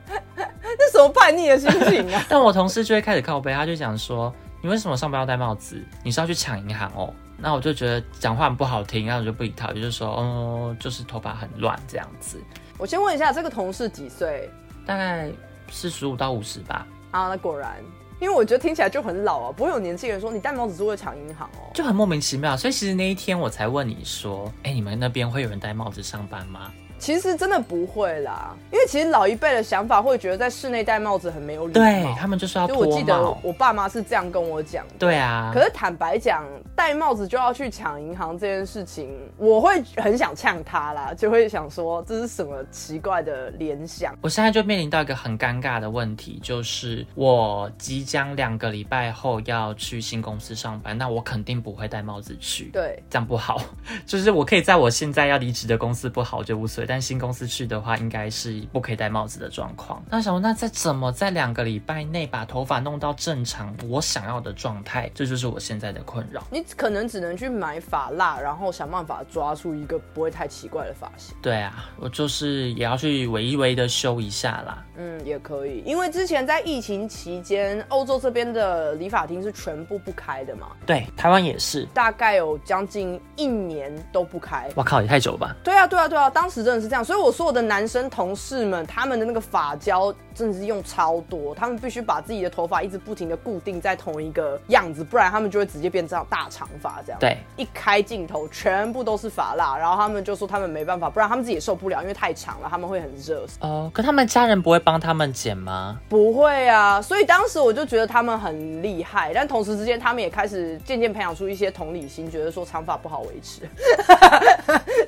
[0.62, 2.23] 那什么叛逆的心情啊？
[2.30, 5.84] 但我同事就会开始靠背，他就讲说：“你为什么上班要戴帽子？
[6.04, 12.39] 你是要去抢银行哦？”那我就觉得讲话很不好听，然后我就不理他，就是说，嗯，就是头发很乱这样子。
[12.78, 14.47] 我先问一下，这个同事几岁？
[14.86, 15.32] 大概
[15.71, 16.86] 四十五到五十吧。
[17.10, 17.78] 啊，那果然，
[18.19, 22.56] 因为我觉得听起来就很老啊，不会有年轻人说你戴帽子是为了抢银行哦，就很莫名其妙。
[22.56, 26.71] 所以其实那一天我才问你说，哎，你们那边会有人戴帽子上班吗？
[26.97, 32.15] 其实真的不会啦，因为其实老一辈的想法会觉得在室内戴帽子很没有礼貌对。
[32.17, 33.13] 他们就是要就我记得。
[33.41, 34.93] 我爸妈是这样跟我讲的。
[34.97, 44.15] 对啊，可是坦白讲，戴帽子就要去抢银行这件事情，我会很想呛他啦，就会想说这是什么奇怪的联想。
[44.21, 52.65] 我现在就面临到一个很尴尬的问题，就是我即将两个礼拜后要去新公司上班，那我肯定不会戴帽子去。
[52.71, 53.62] 对，这样不好，
[54.06, 60.04] 就是我可以在我现在要离职的公司不好就无所谓，但新公司去的话，应该是不可以戴帽子的状况。
[60.10, 65.10] 那想说，那在怎么在两个礼拜内把头发弄到正常我想要的状态？
[65.15, 66.43] 这就是我现在的困扰。
[66.52, 71.36] 你可能只能去买发蜡，然后想办法抓出一个不会太奇怪的发型。
[71.41, 74.84] 对啊，我就是也要去微微的修一下啦。
[74.96, 81.88] 嗯，也可以，因为之前在疫情期间，欧洲这边的理发厅是全部不开的嘛，对，台湾也是。
[81.93, 84.69] 大概有将近一年都不开。
[84.76, 85.56] 我靠，也太久了吧？
[85.63, 97.19] 对啊，对啊，对啊，当时真的是这样，所以我所有的男生同事们，他们的那个发胶真的是用超多，他们必须把自己的头发一直不停的固定在同一个样子，不然他们就会直接变这样大长发这样。
[97.19, 103.45] 对，一开镜头全部都是发蜡，然后他们就说他们没办法，不然他们自己也受不了，因为太长了，他们会很热。
[103.59, 105.99] 哦，可他们家人不会帮他们剪吗？
[106.09, 113.62] 不会啊，所以当时我就觉得他们很厉害，但同时之间他们也开始渐渐培养出一些同理心，觉得说长发不好维持。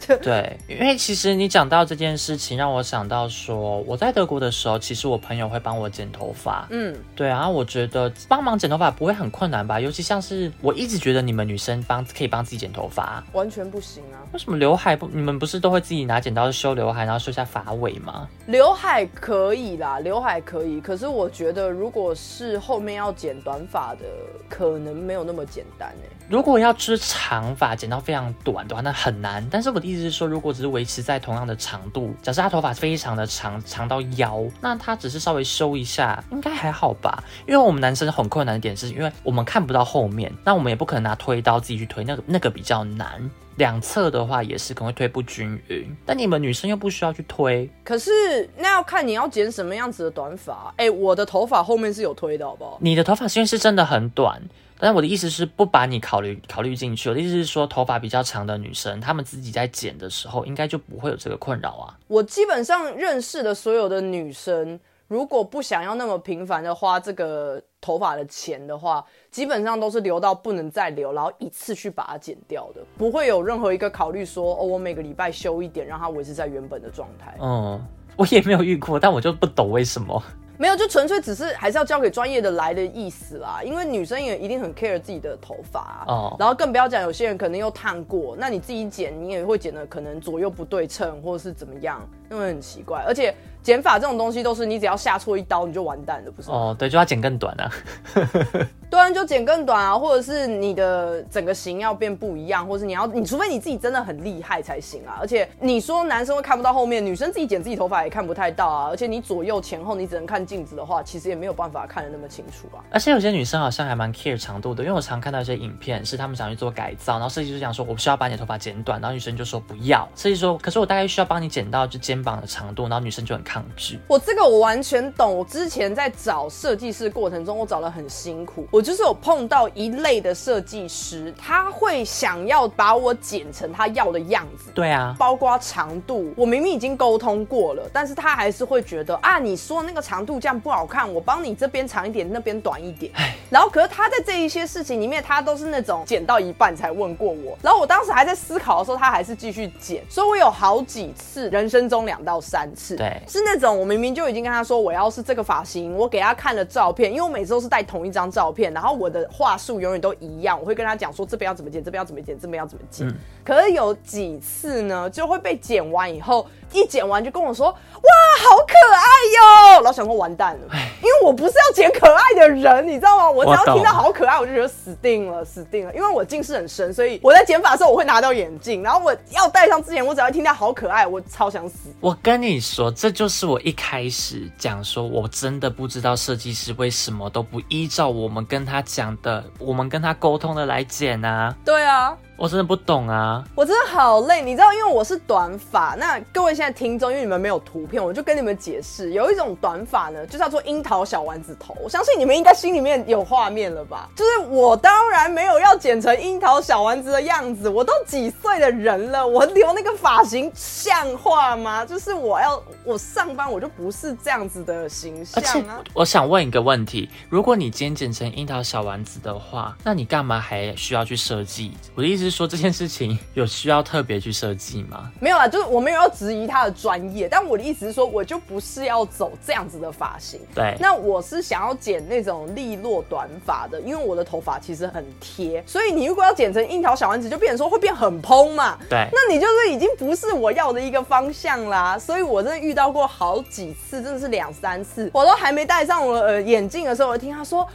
[0.21, 6.67] 对，因为其实你讲到这件事情，让我想到说，我在德国的时候，其实我朋友会帮我剪头发。
[6.69, 9.79] 嗯，对啊，我觉得帮忙剪头发不会很困难吧？
[9.79, 14.19] 尤其像是我一直觉得你们女生帮可以帮自己剪头发，完全不行啊。
[14.33, 15.07] 为什么刘海不？
[15.07, 18.27] 你们不是都会自己拿剪刀修刘海，然后修一下发尾吗？
[18.47, 24.01] 刘海可以啦，刘海可以，可是我觉得如果是后面要剪短发的，
[24.49, 29.47] 可能没有那么简单哎、如果要吃长发剪到非常短的话，那很难。
[29.49, 37.23] 但是我的意思是说，如果只是维持在同样的长度，假设他头发非常的长，长到腰，那他只是稍微修一下，应该还好吧？
[37.47, 43.29] 因为我们男生很困难的点是，因为我们看不到后面，那我们也不可能拿推刀自己去推，那个那个比较难。
[43.57, 48.11] 两侧的话也是可能会推不均匀，但你们女生又不需要去推，可是
[48.57, 50.73] 那要看你要剪什么样子的短发。
[50.75, 52.77] 哎、我的头发后面是有推的，好不好？
[52.81, 54.41] 你的头发因为是真的很短，
[54.77, 57.09] 但是我的意思是不把你考虑考虑进去。
[57.09, 61.97] 我的意思是说，头发比较长的女生，她们自己在剪的时候，应该就不会有这个困扰啊。
[62.07, 77.37] 我基本上认识的所有的女生，如果不想要那么频繁的花这个头发的钱的话，基本上都是留到不能再留，然后一次去把它剪掉的，不会有任何一个考虑说，哦，我每个礼拜修一点，让它维持在原本的状态。
[77.39, 77.81] 嗯，
[78.17, 80.21] 我也没有遇过，但我就不懂为什么。
[80.57, 83.61] 没有，就纯粹只是还是要交给专业的来的意思啦。
[83.63, 86.05] 因为女生也一定很 care 自己的头发、
[86.39, 93.03] 然后更不要讲有些人可能又烫过，那你自己剪，你也会剪的可能左右不对称，或者是怎么样，那会很奇怪。
[93.05, 96.51] 而且剪法这种东西都是你只要下错一刀你就完蛋了，不是？
[96.51, 97.71] 哦，对，就要剪更短啊。
[98.91, 105.17] 对啊，就剪更短啊，或者是你的整个型要变不一样，或是你要，你除非你自己真的很厉害才行啊。
[105.19, 108.87] 而且你说男生会看不到后面，女生自己剪自己头发也看不太到啊。
[108.87, 112.85] 而且你左右前后你只能看镜子的话，其实也没有办法看得那么清楚啊。
[112.91, 123.97] 而且有些女生好像还蛮 care 长度的，因为我常看到一些影片，是他们想去做改造，然后设计师讲说，我需要把你的头发剪短，然后女生就说不要，设计师说，可是我大概需要帮你剪到就肩膀的长度，然后女生就很抗拒。
[124.05, 125.37] 我这个我完全懂。
[125.37, 128.67] 我之前在找设计师过程中，我找的很辛苦。
[128.69, 134.71] 我就是有碰到一类的设计师，他会想要把我剪成他要的样子。
[134.73, 143.09] 对啊，包括长度，我明明已经沟通过了，但是他还是会觉得啊，你说那个长度这样不好看，我帮你这边长一点，那边短一点。
[143.49, 147.57] 然后，可是他在这一些事情里面，他都是那种剪到一半才问过我。
[147.61, 163.07] 然后我当时还在思考的时候，他还是继续剪，所以我有好几次，人生中两到三次，对是那种我明明就已经跟他说我要是这个发型，我给他看了照片，因为我每次都是带同一张照片，然后我的话术永远都一样，我会跟他讲说这边要怎么剪，这边要怎么剪，这边要怎么剪。
[163.43, 168.09] 可是有几次呢，就会被剪完以后，一剪完就跟我说哇，
[168.43, 170.61] 好可爱哟，然后想说完蛋了，
[171.01, 173.29] 因为我不是要剪可爱的人，你知道吗？
[173.29, 175.93] 我只要听到好可爱，我就觉得死定了，死定了。
[175.93, 181.89] 因为我近视很深，所以我在剪发的时候我会拿掉眼镜，然后我要戴上之前，我只要听到好可爱，我超想死。
[181.99, 191.53] 我跟你说，这就是是我一开始讲说，我真的不知道设计师为什么都不依照我们跟他讲的，我们跟他沟通的来剪啊。
[191.65, 193.43] 对啊，我真的不懂啊。
[193.55, 195.95] 我真的好累，你知道，因为我是短发。
[195.97, 201.75] 那各位现在听众，因为你们没有图片，我就跟你们解释，有一种短发呢，就叫做樱桃小丸子头。
[201.83, 204.09] 我相信你们应该心里面有画面了吧？
[204.17, 211.85] 就是我当然没有要剪成樱桃小丸子的样子，我都几岁的人了，我留那个发型像话吗？
[211.85, 215.81] 就是我要我上班我就不是这样子的形而且象啊。
[215.93, 221.71] 我想问一个问题：如果你今天剪成樱桃小丸子的话，那你干嘛还需要去设计？
[221.95, 225.11] 我的意思是说，这件事情有需要特别去设计吗？
[225.19, 230.39] 没有啊，就是我没有要质疑他的专业，但我的意思是说，我就不是要走这样子的发型。
[230.53, 238.77] 对，那我是想要剪那种利落短发的，因为我的头发其实很贴，所以你如果要剪成樱桃小丸子，就变成说会变很蓬嘛。
[238.89, 241.97] 对那你就是已经不是我要的一个方向啦。
[241.97, 247.69] 所以我真的遇到过好几次，真的是两三次，我都还没戴上我的呃眼镜的时候，我就听他说：“哇，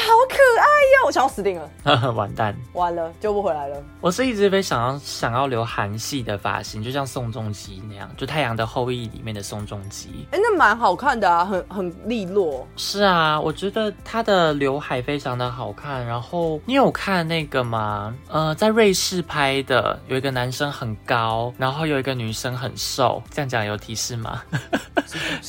[0.00, 2.54] 好可爱呀！”我想要死定了， 完蛋！
[2.74, 3.82] 完了救不回来了。
[4.00, 10.26] 我是一直被想要想要留韩系的发型，就像宋仲基那样，就《太阳的后裔》里面的宋仲基。
[10.32, 12.66] 哎、那蛮好看的啊，很很利落。
[12.76, 16.04] 是啊，我觉得他的刘海非常的好看。
[16.06, 18.14] 然后你有看那个吗？
[18.28, 23.22] 呃，在瑞士拍的，有一个男生很高，然后有一个女生很瘦。
[23.30, 24.42] 这样讲有提示吗？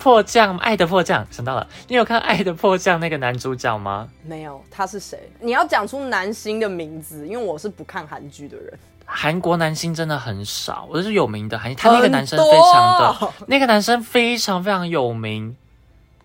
[0.00, 1.64] 迫降，爱的迫降，想到了。
[1.86, 4.08] 你有看《爱的迫降》那个男主角吗？
[4.24, 5.30] 没有，他是谁？
[5.38, 8.78] 你要讲出男星的名字，因为我是不看韩剧的人。
[9.04, 15.54] 韩国男星真的很少，我就是有名的韩，他那个男生非常的，那个男生非常非常有名，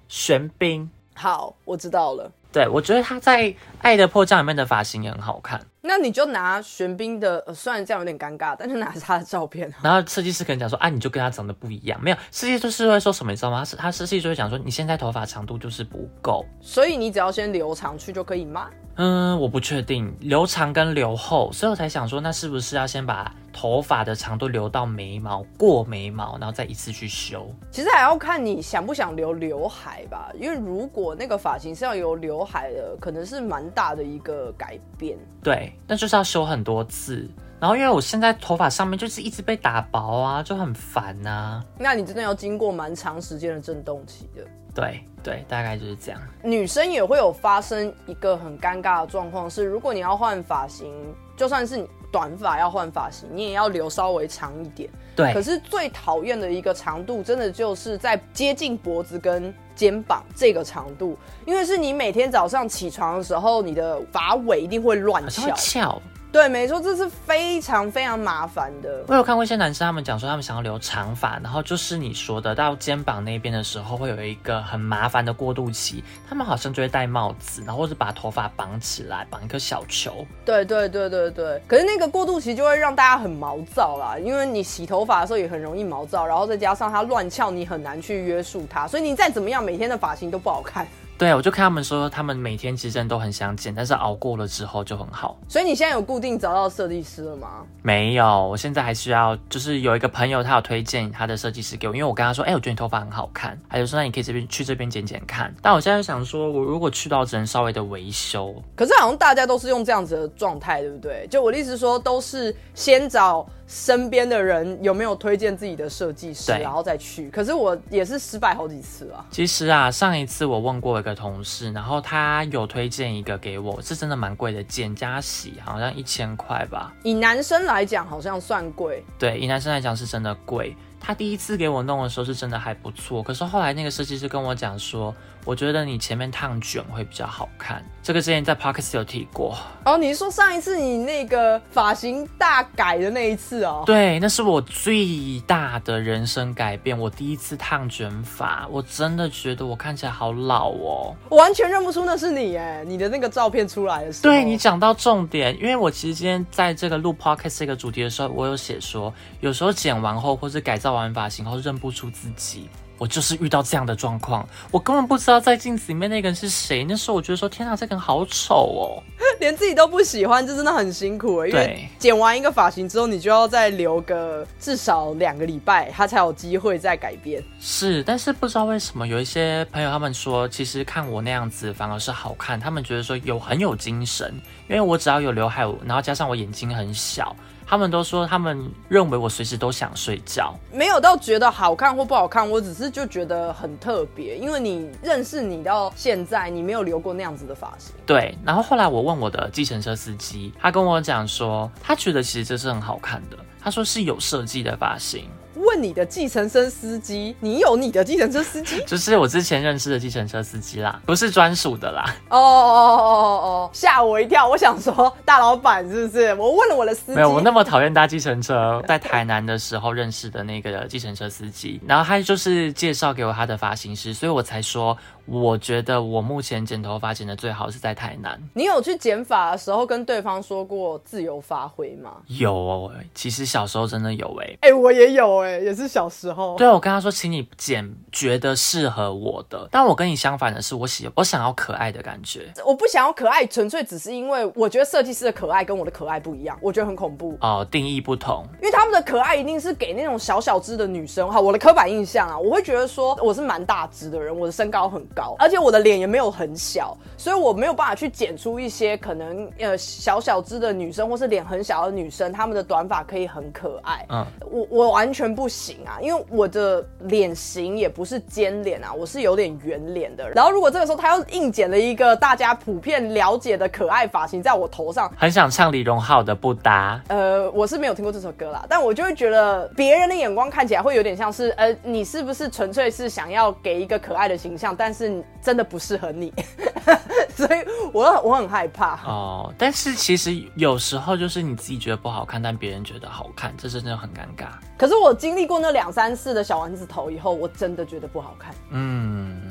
[0.07, 0.89] 玄彬。
[1.13, 2.31] 好，我知道了。
[2.53, 3.43] 对，我觉得他在
[3.81, 5.59] 《爱的迫降》里面的发型也很好看。
[5.87, 9.75] 那你就拿玄彬的，呃，虽然这样有点尴尬，但是拿他的照片啊。
[9.83, 13.59] 然后设计师可能讲说啊，你就跟他长得不一样，没有设计师是会说什么，你知道吗？
[13.59, 16.43] 他是他设计师会讲说，你现在头发长度就是不够。
[16.59, 18.67] 所以你只要先留长去就可以吗？
[18.97, 27.49] 嗯，我不确定留长跟留厚，所以我才想说，那是不是要先把头发的长度留到眉毛过眉毛，然后再一次去修？
[27.71, 35.17] 其实还要看你想不想留刘海吧，因为如果那个发型是要有刘海的，可能是蛮大的一个改变。
[35.41, 37.25] 对，但就是要修很多次。
[37.57, 44.45] 然后因为我现在头发上面就是一直被打薄啊，就很烦呐、那你真的要经过蛮长时间的震动期的。
[44.75, 46.21] 对对，大概就是这样。
[46.43, 50.93] 女生也会有发生一个很尴尬的状况，是如果你要换发型，
[51.37, 54.89] 就算是你短发要换发型，你也要留稍微长一点。
[55.17, 65.51] 对，可是最讨厌的一个长度，真的就是在接近脖子跟肩膀这个长度，因为是你每天早上起床的时候，你的发尾一定会乱翘。
[65.57, 66.01] 翘。
[66.35, 69.05] 对，没错，这是非常非常麻烦的。
[69.07, 76.03] 我有看过一些男生，他们讲说他们想要留长发，然后就是你说的到肩膀那边的时候，会有一个很麻烦的过渡期。
[76.27, 80.27] 他们好像就会戴帽子，然后或者把头发绑起来，绑一颗小球。
[80.43, 90.85] 对对对对对，可是那个过渡期就会让大家很毛躁啦，因为你洗头发的时候也很容易毛躁，然后再加上它乱翘，你很难去约束它，所以你再怎么样，每天的发型都不好看。
[91.17, 95.37] 对，我就看他们说，他们每天其实真的都很想剪，但是熬过了之后就很好。
[95.47, 97.65] 所以你现在有固定找到设计师了吗？
[97.81, 105.53] 没有，我现在还需要，就是有一个朋友他有推荐他的设计师给我，因为我跟他说，哎、我觉得你头发很好看，他就说那你可以这边去这边剪剪看。
[105.61, 111.25] 但我现在想说，我如果去到只能稍微的维修，可是好像大家都是用这样子的状态，对不对？
[111.31, 117.29] 就我的意思是说，都是先找身边的人有没有推荐自己的设计师，然后再去。
[117.29, 119.25] 可是我也是失败好几次啊。
[119.31, 126.93] 其实啊，上一次我问过一个同事，然后他有推荐一个给我，是真的蛮贵的，剪加洗好像一千块吧。
[127.03, 129.03] 以男生来讲，好像算贵。
[129.17, 130.75] 对，以男生来讲是真的贵。
[130.99, 135.13] 他第一次给我弄的时候是真的还不错，可是后来那个设计师跟我讲说，
[135.45, 137.83] 我觉得你前面烫卷会比较好看。
[138.01, 139.55] 这个之前在 Podcast 有提过。
[139.83, 143.83] 哦，你是说上一次你那个发型大改的那一次哦？
[143.85, 146.97] 对，那是我最大的人生改变。
[146.97, 151.15] 我第一次烫卷发，我真的觉得我看起来好老哦。
[151.29, 154.23] 我完全认不出那是你哎，你的那个照片出来的时候。
[154.23, 162.67] 对你讲到重点，因为我其实今天在这个录 podcast 这个主题的时候，我有写说，有时候剪完后或是改造完发型后认不出自己。
[162.97, 166.83] 我就是遇到这样的状况，我根本不知道在镜子里面那个人是谁。
[166.83, 169.03] 那时候我觉得说，天哪，这个人好丑哦。
[169.39, 171.47] 连自己都不喜欢，这真的很辛苦哎。
[171.47, 177.43] 因为对剪完一个发型之后，你就要再留个至少两个礼拜，它才有机会再改变。
[177.59, 184.33] 是，但是不知道为什么有一些朋友他们说，其实看我那样子反而是好看，他们觉得说有很有精神，
[184.69, 187.35] 因为我只要有刘海，然后加上我眼睛很小，
[187.67, 190.53] 他们都说他们认为我随时都想睡觉。
[190.71, 197.95] 没有到觉得好看或不好看，我只是就觉得很特别，因为你认识你到现在，你没有留过那样子的发型。
[198.05, 205.29] 对，然后后来我问我的计程车司机，他跟我讲说，他觉得其实这是很好看的，他说是有设计的发型。
[205.55, 208.83] 问你的计程车司机，你有你的计程车司机？
[208.87, 212.05] 就是我之前认识的计程车司机啦，不是专属的啦。
[212.29, 214.47] 哦哦哦哦哦，吓我一跳！
[214.47, 216.33] 我想说大老板是不是？
[216.35, 218.81] 我问了我的司机，没有，我那么讨厌搭计程车。
[218.87, 224.97] 在台南的时候认识的那个计程车司机，然后他就是介绍给我他的发型师，所以我才说。
[225.27, 228.39] 我觉得我目前剪头发剪的最好是在台南。
[228.53, 232.11] 你有去剪发的时候跟对方说过自由发挥吗？
[232.27, 234.57] 有哦，其实小时候真的有哎。
[234.61, 236.55] 哎，我也有哎，也是小时候。
[236.55, 239.67] 对，我跟他说，请你剪觉得适合我的。
[239.71, 242.53] 但我跟你相反的是，我喜我想要可爱的感觉。
[242.63, 248.45] 我不想要可爱，纯粹只是因为我觉得设计师的可爱跟我的可爱不一样，我觉得很恐怖哦，定义不同。
[248.61, 251.41] 因为他们的可爱一定是给那种小小只的女生哈。
[251.41, 255.95] 我的刻板印象啊，我会觉得说我是蛮大只的人，我的身高很高，而且我的脸。
[255.95, 264.05] 也没有很小，所以我没有办法去剪出一些可能呃小小只的女生，或是脸很小的女生，她们的短发可以很可爱。
[264.09, 270.29] 嗯，我我完全不行啊，因为我的脸型也不是尖脸啊，我是有点圆脸的。
[270.31, 277.01] 然后如果这个时候他又硬剪了一个大家普遍了解的可爱发型在我头上，很想唱李荣浩的不搭。
[277.07, 285.79] 呃，我是没有听过这首歌啦，但我就会觉得别人的眼光看起来会有点像是，呃，你是不是纯粹是想要给一个可爱的形象，但是真的不。
[285.85, 286.33] 适合你，
[287.37, 287.63] 所以
[287.93, 289.53] 我我很害怕哦。
[289.55, 294.47] 但是其实有时候就是你自己觉得不好看，但别人觉得好看，这真的很尴尬。
[294.77, 298.53] 可是我经历过那两三次的小丸子头以后，我真的觉得不好看。
[298.69, 299.41] 嗯，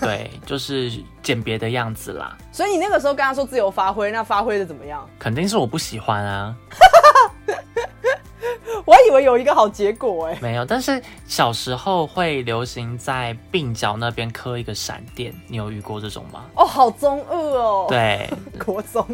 [0.00, 0.90] 对，就是
[1.22, 2.36] 剪别的样子啦。
[2.50, 5.08] 所以你那个时候跟他说自由发挥，那发挥的怎么样？
[5.20, 6.56] 肯定是我不喜欢啊。
[8.84, 10.64] 我还以为有一个好结果哎，没有。
[10.64, 16.44] 但是小时候会流行在鬓角那边刻一个闪电，你有遇过这种吗？
[16.54, 17.86] 哦，好中二哦。
[17.88, 18.28] 对，
[18.64, 19.06] 国中。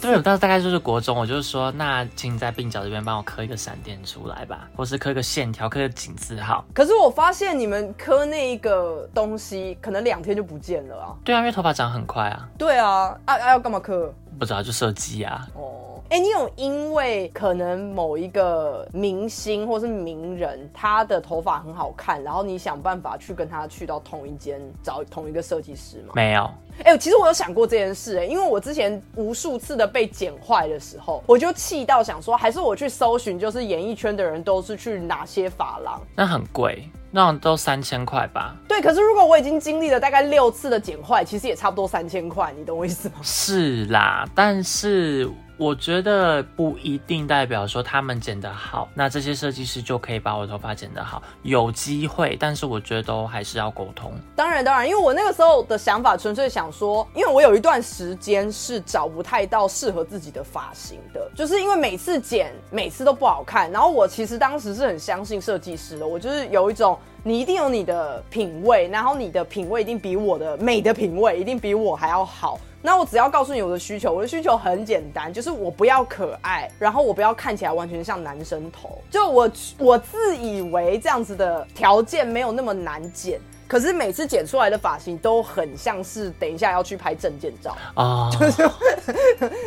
[0.00, 6.64] 对，但大概就是国中，我就是说，那请在鬓角这边帮我刻一个闪电出来吧，或是刻一个线条，刻个井字号。
[6.74, 11.14] 可是我发现你们刻那一个东西，可能两天就不见了啊。
[11.24, 12.48] 对啊，因为头发长很快啊。
[12.58, 14.12] 对啊，啊啊要干嘛刻？
[14.38, 15.46] 不知道，就设计啊。
[15.54, 15.91] 哦。
[16.12, 26.12] 哎，你有因为可能某一个明星或是名人，他的头发很好看，然后你想办法去跟他去到同一间找同一个设计师吗？
[26.14, 26.50] 没有。
[26.84, 35.98] 哎，其实我有想过这件事，哎，因为我之前无数次的被剪坏的时候，我就气到想说，还是我去搜寻，就是演艺圈的人都是去哪些发廊？
[36.14, 38.54] 那很贵，那都三千块吧？
[38.68, 43.14] 对，可是如果我已经经历了大概六次的剪坏，其实也差不多三千块，你懂我意思吗？
[43.22, 45.26] 是啦，但是。
[45.62, 51.22] 我觉得不一定代表说他们剪得好，那这些设计师就可以把我头发剪得好。
[51.44, 54.12] 有机会，但是我觉得都还是要沟通。
[54.34, 63.70] 当然，当然，因为我那个时候的想法纯粹想说，因为我有一段时间是找不太到适合自己的发型的，就是因为每次剪每次都不好看。
[63.70, 72.58] 然后我其实当时是很相信设计师的，我就是有一种你一定有你的品味，然后你的品味一定比我的美的品味一定比我还要好。
[72.84, 79.00] 那我只要告诉你我的需求，我的需求很简单，就是我不要可爱，然后我不要看起来完全像男生头。
[79.08, 88.62] 就我我自以为这样子的条件没有那么难剪，可是每次剪出来的发型都很像是等一下要去拍证件照啊，就是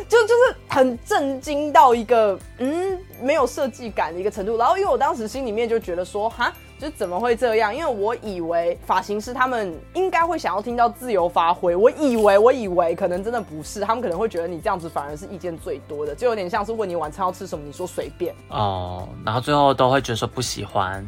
[0.08, 4.58] 就就是很震惊到一个嗯没有设计感的一个程度。
[4.58, 6.52] 然后因为我当时心里面就觉得说哈。
[6.78, 7.74] 就怎么会这样？
[7.74, 21.04] 因为我以为发型师他们应该会想要听到自由发挥，我以为我以为可能真的不是，他们可能会觉得你这样子反而是意见最多的，就有点像是问你晚餐要吃什么，你说随便哦，然后最后都会觉得说不喜欢。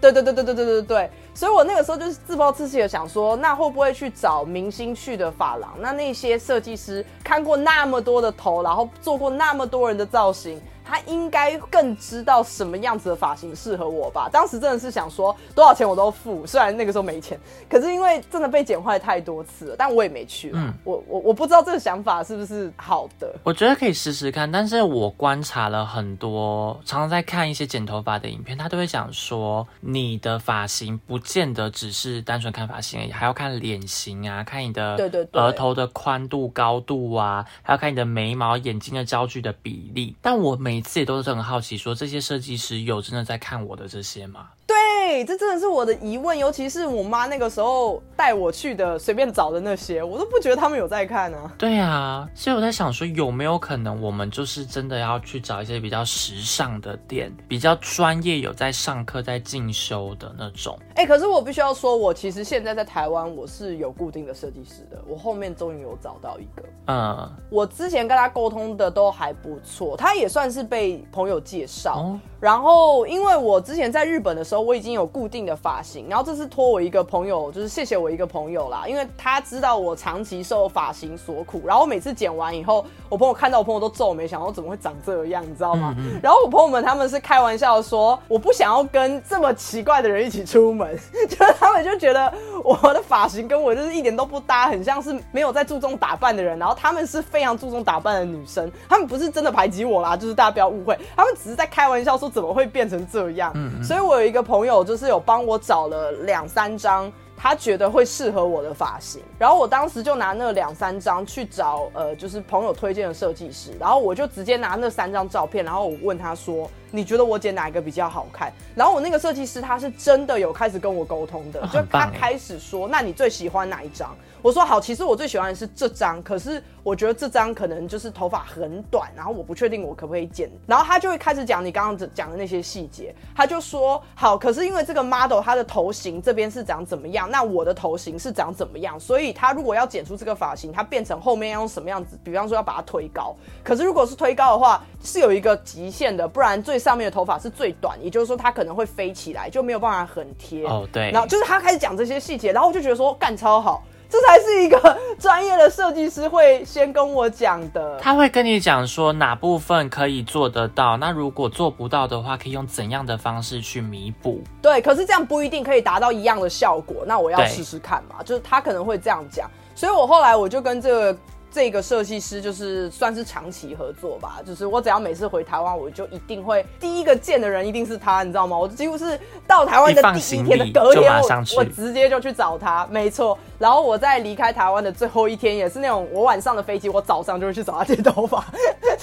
[0.00, 5.70] 对对对对对对对对，所以我那个时候就是自暴自弃的想说，那会不会去找明星去的发廊？
[5.78, 10.60] 那那些设计师看过那么多的头，然后做过那么多人的造型。
[10.84, 14.28] 他应该更知道什么样子的发型适合我吧？
[14.32, 20.50] 当时真的是想说多少钱我都付，虽然那个时候没钱，可是因为真的被剪坏太多次了，但我也没去。
[20.54, 23.32] 嗯，我我我不知道这个想法是不是好的。
[23.42, 40.16] 我觉得可以试试看，但是我观察了很多，常常在看一些剪头发的影片，他都会讲说，你的发型不见得只是单纯看发型而已，还要看脸型啊，看你的对对额头的宽度、高度啊，还要看你的眉毛、眼睛的焦距的比例。
[40.20, 44.48] 但我每每次也都是很好奇，说这些设计师有真的在看我的这些吗？
[44.66, 44.74] 对。
[45.12, 51.52] 对，这真的是我的疑问，尤其是我妈那个时候带我去的，随便找的那些，我都不觉得他们有在看啊。
[51.58, 60.78] 对啊，所以我在想说，有没有可能我们就是真的要去找一些比较时尚的店，比较专业、有在上课、在进修的那种？
[60.94, 65.02] 哎，可是我必须要说，我其实现在在台湾，我是有固定的设计师的。
[65.06, 72.18] 我后面终于有找到一个，嗯，我之前跟他沟通的都还不错，他也算是被朋友介绍。
[72.38, 76.08] 然后，因为我之前在日本的时候，我已经有固定的发型。
[76.08, 81.62] 然后这次托我一个朋友，就是谢谢我一个朋友啦，因为他知道我长期受发型所苦。
[81.64, 85.94] 然后我每次剪完以后，我朋友看到我朋友都皱眉，想说怎么会长这样，你知道吗？
[86.20, 90.98] 然后我朋友们他们是开玩笑说，我不想要跟这么奇怪的人一起出门，
[91.30, 92.32] 就是他们就觉得
[92.64, 96.58] 我的发型跟我就是一点都不搭，很像是没有在注重打扮的人。
[96.58, 102.32] 然后他们是非常注重打扮的女生，他们不是真的排挤我啦，就是大家不要误会，他们只是在开玩笑说。
[102.32, 103.52] 怎么会变成这样？
[103.54, 109.20] 嗯，所以我有一个朋友，就是有帮我找了两三张，他觉得会适合我的发型。
[109.38, 113.72] 然后我当时就拿那两三张去找，呃，就是朋友推荐的设计师。
[113.78, 143.32] 然后我就直接拿那三张照片，然后我问他说：“你觉得我剪哪一个比较好看？”然后我那个设计师他是真的有开始跟我沟通的，就他开始说：“那你最喜欢哪一张？”我说：“好，其实我最喜欢的是这张，可是。”我觉得这张可能就是头发很短，然后我不确定我可不可以剪，然后他就会开始讲你刚刚讲的那些细节，他就说好，可是因为这个 model 他的头型这边是长怎么样，那我的头型是长怎么样，所以他如果要剪出这个发型，他变成后面要用什么样子，比方说要把它推高，
[143.62, 150.66] 可是如果是推高的话是有一个极限的，不然最上面的头发是最短，也就是说它可能会飞起来，就没有办法很贴。
[150.66, 151.12] 哦，对。
[151.12, 153.84] 然后就是他开始讲这些细节，然后我就觉得说干超好。
[154.12, 157.98] 这才是一个专业的设计师会先跟我讲的。
[157.98, 164.42] 他会跟你讲说哪部分可以做得到，那如果做不到的话，可以用怎样的方式去弥补？
[164.60, 167.04] 对，可是这样不一定可以达到一样的效果。
[167.06, 169.50] 那我要试试看嘛，就是他可能会这样讲。
[169.74, 171.18] 所以我后来我就跟这个。
[171.52, 178.56] 这个设计师就是算是长期合作吧，就是我只要每次回台湾，我就一定会第一个见的人一定是他，你知道吗？
[178.56, 183.38] 我几乎是到台湾的第一天的隔天，我我直接就去找他，没错。
[183.58, 188.44] 然后我在离开台湾的最后一天，也是那种我晚上的飞机，我早上就会去找他剪头发，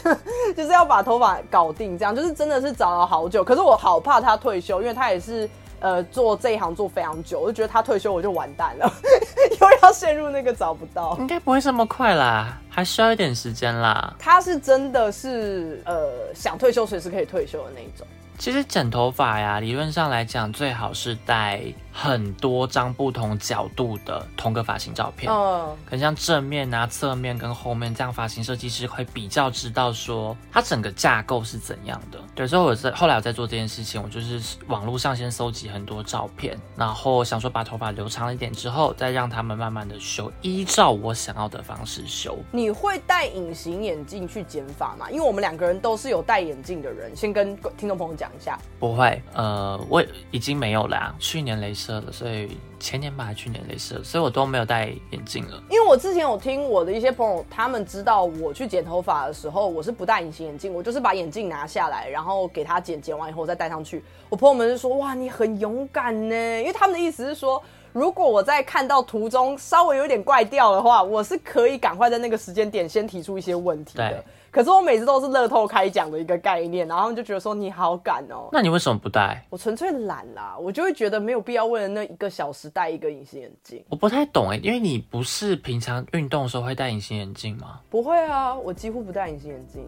[0.58, 3.44] 就是要把头发搞定，这样就是真的是找了好久。
[3.44, 5.48] 可是我好怕他退休，因为他也是。
[5.80, 8.92] 呃，做这一行做非常久，我就觉得他退休我就完蛋了，
[9.60, 11.16] 又要陷入那个找不到。
[11.20, 14.14] 应该不会这么快啦，还需要一点时间啦。
[14.20, 18.06] 他是真的是呃，想退休随时可以退休的那一种。
[18.38, 21.62] 其实剪头发呀，理论上来讲，最好是戴
[22.02, 25.30] 很多张不同角度的同个发型照片。
[25.30, 32.18] 嗯，可能像正面啊、侧面跟后面这样，发型设计师会比较知道说它整个架构是怎样的。
[32.34, 42.38] 对，所以我在后来我在做这件事情，我就是网络上先搜集很多照片，然后想说把头发留长一点之后，再让他们慢慢的修，依照我想要的方式修。
[42.54, 45.12] 你会戴隐形眼镜去剪发吗？
[45.12, 48.30] 因为我们两个人都是有戴眼镜的人，先跟听众朋友讲。
[48.30, 51.76] 一下不会，呃，我已经没有了啊，去年镭
[52.12, 55.62] 所以前年吧，还去年镭射，所以我都没有戴眼镜了。
[55.70, 64.04] 因为我之前有听我的一些朋友，他们知道我去剪头发的时候，我是不戴隐形眼镜，我就是把眼镜拿下来，然后给他剪，剪完以后再戴上去。
[64.30, 67.62] 我朋友们就说，哇，你很勇敢呢，因为他们的意思是说，
[67.94, 74.24] 如果我在看到途中稍微有点怪掉的话，我是可以赶快在那个时间点先提出一些问题的。
[74.52, 78.50] 可是我每次都是乐透开奖的一个概念，然后他们就觉得说你好赶哦。
[78.52, 79.46] 那你为什么不戴？
[79.50, 83.84] 我纯粹懒啦，我就会觉得没有必要为了那一个小时戴一个隐形眼镜。
[83.90, 87.80] 我不太懂哎，因为你不是平常运动的时候会戴隐形眼镜吗？
[87.90, 89.86] 不会啊，我几乎不戴隐形眼镜。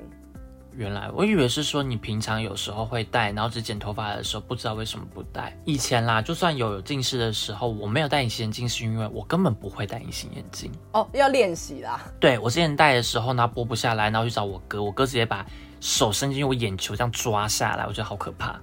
[0.73, 5.55] 原来我以为是说你平常有时候会戴，然后只剪头发的时候不知道为什么不戴。
[5.65, 10.71] 以前啦，就算有近视的时候，我没有戴隐形眼镜，是因为我根本不会戴隐形眼镜。
[10.93, 12.01] 哦，要练习啦。
[12.19, 15.45] 对我之前戴的时候呢，拨不下来，然后去找我哥，我哥直接把
[15.79, 18.47] 手伸进我眼球这样抓下来，我觉得好可怕。
[18.47, 18.61] 啊，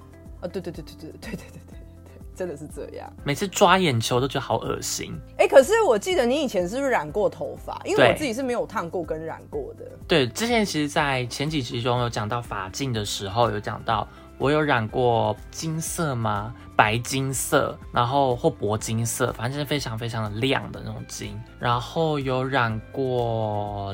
[0.52, 1.67] 对对对对对对对对对。
[2.39, 5.12] 真的是这样，每次抓眼球都觉得好恶心。
[5.39, 7.76] 哎，可是我记得你以前是不是染过头发？
[7.84, 9.84] 因为我自己是没有烫过跟染过的。
[10.07, 14.07] 对，之前其实，在前几集中有讲到发镜的时候，有讲到
[14.39, 16.55] 我有染过金色吗？
[16.76, 21.36] 白金色，然后或铂金色，反正是非常非常的亮的那种金。
[21.59, 23.93] 然后有染过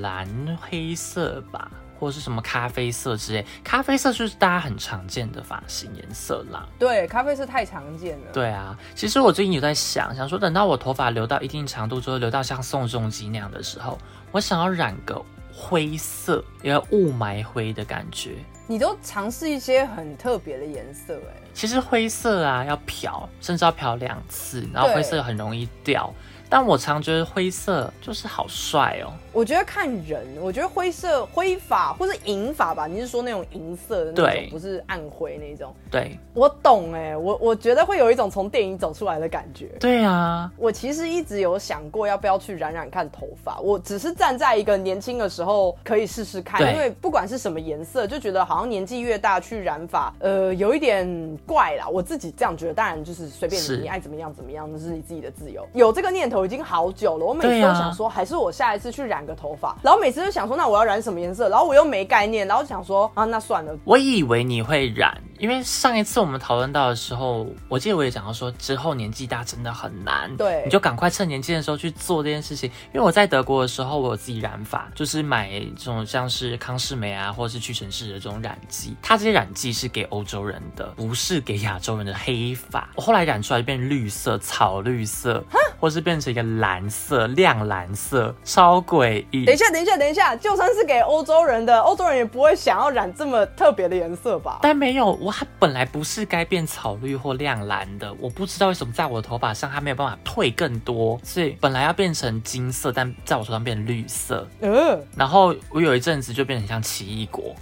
[0.00, 1.68] 蓝黑色吧。
[2.00, 6.66] 或者是什么咖啡色之类，咖啡色就是大家很常见的发型颜色啦。
[6.78, 8.32] 对，咖啡色太常见了。
[8.32, 13.98] 对啊，其实我最近有在想，想说等到我头发留到一定长度之后，留到像宋仲基那样的时候，
[14.32, 15.22] 我想要染个
[15.52, 18.36] 灰色，一个雾霾灰的感觉。
[18.66, 26.12] 你都尝试一些很特别的颜色，哎，其实灰色啊要漂，甚至要漂两次，然后灰色很容易掉。
[26.50, 29.12] 但我常觉得灰色就是好帅哦。
[29.32, 35.72] 我觉得看人，我觉得灰色、灰发或是银发吧，你是说那种银色的那对种，不是暗灰那种？
[35.88, 39.66] 对我懂哎、我我觉得会有一种从电影走出来的感觉。
[39.78, 51.06] 对啊，我其实一直有想过要不要去染染看头发，我只是站在一个年轻的时候可以试试看，因为不管是什么颜色，就觉得好像年纪越大去染发，呃，有一点
[51.46, 51.88] 怪啦。
[51.88, 55.64] 我自己这样觉得，当然就是随便你，你爱怎么样怎么样，那是你自己的自由。
[55.72, 70.62] 有这个念头已经好久了，我每次都想说，还是我下一次去染个头发，然后每次就想说，那我要染什么颜色，然后我又没概念，然后就想说啊，那算了，我以为你会染，因为上一次我们讨论到的时候，我记得我也讲到说，之后年纪大真的很难，对。
[70.64, 72.70] 你就赶快趁年轻的时候去做这件事情。
[72.92, 82.88] 因为我在德国的时候，我有自己染发，就是买这种像是康士美啊，或者是屈臣氏的这种染剂，它这些染剂是给欧洲人的，不是给亚洲人的黑发。
[82.94, 85.42] 我后来染出来就变绿色、草绿色，
[85.80, 89.44] 或是变成一个蓝色、亮蓝色，超诡异。
[89.44, 94.60] 等一下，等一下，等一下，就算是给欧洲人的，欧洲人也不会想要染这么特别的颜色吧？
[94.62, 107.54] 但没有，我它本来不是该变草绿或亮蓝的，我不知道为什么在我的头发上它没有办法退更多，所以本来要变成金色，但在我头上变绿色，呃，然后我有一阵子就变成像奇异果，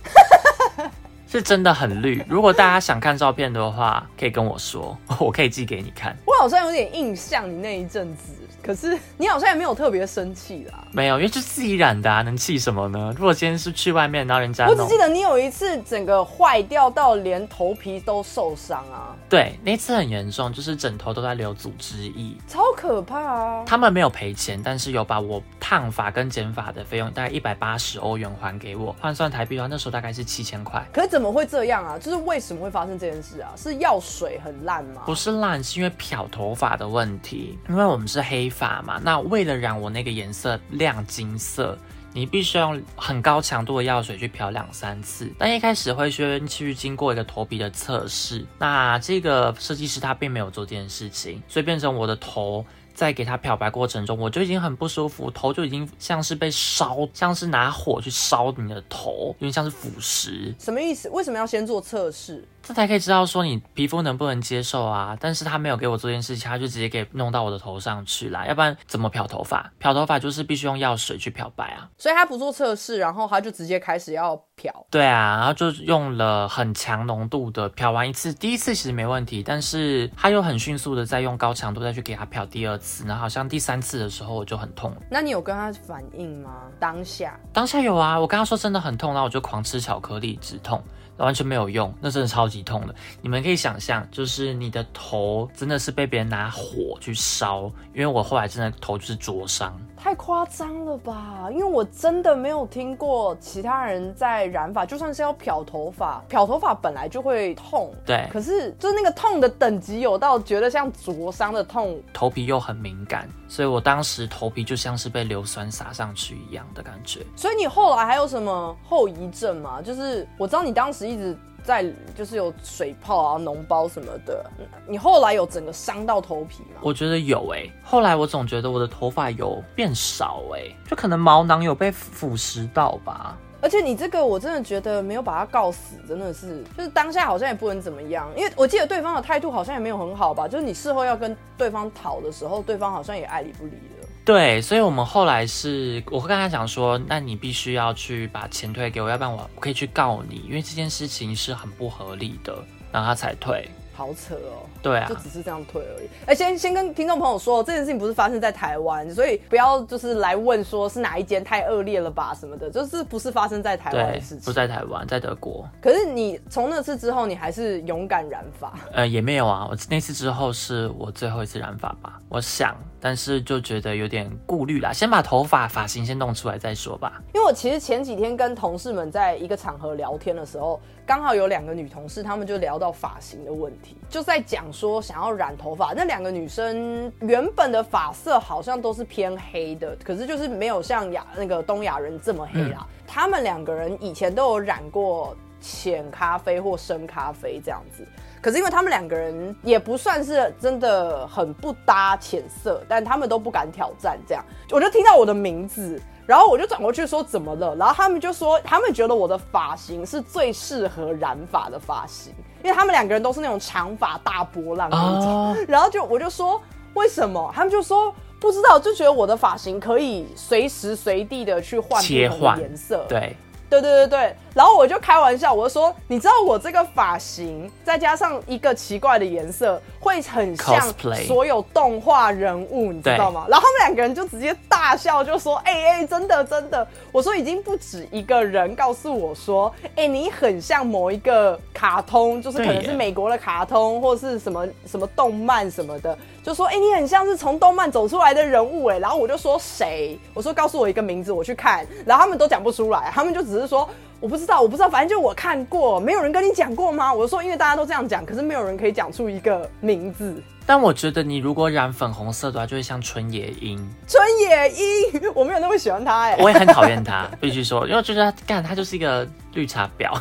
[1.29, 2.25] 是真的很绿。
[2.27, 6.17] 如果大家想看照片的话，可以跟我说， 我可以寄给你看。
[6.25, 10.85] 我好像有点印象你那一阵子，可是你好像也没有特别生气啦。
[10.91, 13.13] 没有，因为是自己染的啊，能气什么呢？
[13.17, 22.35] 如果今天是去外面，然后人家我只记，得你有一次整个坏掉到连头皮都受伤啊，对，那次很严重，就是枕头都在流组织液。
[22.47, 23.63] 超可怕啊！
[23.67, 30.83] 他们没有赔钱，但是有把我烫发跟剪发的费用大概一百八十欧元还给我，换算台币的话，那时候大概是七千块。
[30.93, 31.99] 可是怎么会这样啊？
[31.99, 33.51] 就是为什么会发生这件事啊？
[33.57, 35.03] 是药水很烂吗？
[35.05, 37.59] 不是烂，是因为漂头发的问题。
[37.69, 41.77] 因为我们是黑发嘛，那为了让我那个颜色亮金色，
[42.13, 45.29] 你必须要用很高强度的药水去漂两三次。
[45.37, 52.65] 但一开始会先去经过一个头皮的测试，那这个设计师他并没有做这件事情，所以变成我的头。
[52.99, 60.53] 在给他漂白过程中，我就已经很不舒服，头就已经像是被烧，像是拿火去烧你的头，有点像是腐蚀。
[60.59, 61.09] 什么意思？
[61.11, 62.45] 为什么要先做测试？
[62.69, 65.17] 这才可以知道说你皮肤能不能接受啊。
[65.19, 68.45] 但是他没有给我做这件事情，他就直接给弄到我的头上去啦。
[68.47, 69.73] 要不然怎么漂头发？
[69.79, 71.89] 漂头发就是必须用药水去漂白啊。
[71.97, 74.71] 所以他不做测试，然后他就直接开始要漂。
[74.91, 84.95] 对啊，然后就用了很强浓度的漂完一次，第一次其实没问题，但是他又很迅速的再用高强度再去给他漂第二次，然后好像第三次的时候我就很痛。
[85.11, 86.65] 那你有跟他反应吗？
[86.79, 90.85] 当下当下有啊，我跟他说真的很痛，然后我就狂吃巧克力止痛，
[91.19, 92.95] 完全没有用，那真的超级痛的。
[93.21, 99.79] 你们可以想象，就是你的头真的是被别人拿火去烧，因为我后来真的头就是灼伤。
[99.99, 101.49] 太夸张了吧？
[101.51, 117.27] 因为我真的没有听过其他人在染发，就算是要漂头发，漂头发本来就会痛，对可是就是那个痛的等级有到觉得像灼伤的痛，头皮又很敏感，所以我当时头皮就像是被硫酸洒上去一样的感觉。
[117.35, 119.83] 所以你后来还有什么后遗症吗？
[119.83, 121.37] 就是我知道你当时一直
[121.69, 121.85] 在
[122.17, 124.51] 就是有水泡啊、脓包什么的，
[124.87, 126.81] 你后来有整个伤到头皮吗？
[126.81, 133.37] 我觉得有诶、后来我总觉得我的头发有变少诶、就可能毛囊有被腐蚀到吧。
[133.61, 143.98] 而且你这个我真的觉得没有把他告死，真的是，就是当下好像也不能怎么样，因为我记得对方的态度好像也没有很好吧，就是你事后要跟对方讨的时候，对方好像也爱理不理的。
[144.29, 152.55] 对，所以我们后来是，我会跟他讲说，那你必须要去把钱退给我，要不然我可以去告你，因为这件事情是很不合理的，
[152.93, 153.67] 然后他才退。
[153.99, 156.07] 好扯哦，对啊就，只是这样退而已。
[156.25, 164.41] 哎、先先跟听众朋友说，这件事情不是发生在台湾，所以不要就是来问说是哪一间太恶劣了吧什么的，就是不是发生在台湾的对事，情。
[164.45, 165.69] 不在台湾，在德国。
[165.83, 168.73] 可是你从那次之后，你还是勇敢染发。
[168.93, 177.21] 呃，也没有啊，我那次之后是我最后一次染发吧，我想，但是就觉得有点顾虑啦，先把头发发型先弄出来再说吧。
[177.35, 185.95] 因为我其实前几天跟同事们在一个场合聊天的时候，刚好有两个女同事，她们就聊到发型的问题，就在讲说想要染头发。
[185.97, 192.87] 那两个女生原本的发色好像都是偏黑的，可是就是没有像亚那个东亚人这么黑啦。
[193.07, 198.07] 她们两个人以前都有染过浅咖啡或深咖啡这样子。
[198.43, 205.99] 可是因为他们两个人也不算是真的很不搭浅色，但他们都不敢挑战这样，我就听到我的名字，
[206.29, 207.75] 然后我就转过去说怎么了？
[207.77, 215.27] 然后他们就说他们觉得我的发型是最适合染发的发型，因为他们两个人都是那种长发大波浪那种。
[215.27, 216.61] 哦然后就我就说
[216.93, 217.51] 为什么？
[217.55, 223.07] 他们就说不知道，就觉得我的发型可以随时随地的去换不同切换的颜色。
[223.09, 223.35] 对，
[223.71, 224.19] 对对对。
[224.19, 230.93] 对，然后我就开玩笑，我就说，你知道我这个发型再加上一个奇怪的颜色，会很像
[231.25, 233.47] 所有动画人物，你知道吗？
[233.49, 246.19] 然后他们两个人就直接大笑，就说：“哎、哎、真的真的。”我说已经不止一个人告诉我说：“哎、你很像某一个卡通，就是可能是美国的卡通或是什么什么动漫什么的，
[246.49, 250.19] 就说：哎、你很像是从动漫走出来的人物哎。”然后我就说谁？
[250.35, 251.87] 我说告诉我一个名字，我去看。
[252.05, 253.89] 然后他们都讲不出来，他们就只是说。
[254.21, 257.15] 我不知道，我不知道，反正就我看过，没有人跟你讲过吗？
[257.15, 260.43] 我就说，因为大家都这样讲，可是没有人可以讲出一个名字。
[260.67, 263.79] 但我觉得你如果染粉红色的话，就会像春野樱。
[264.09, 269.25] 春野樱，我没有那么喜欢他哎、我也很讨厌他，必须说，因为我觉得他干他就是一个
[269.55, 270.13] 绿茶婊。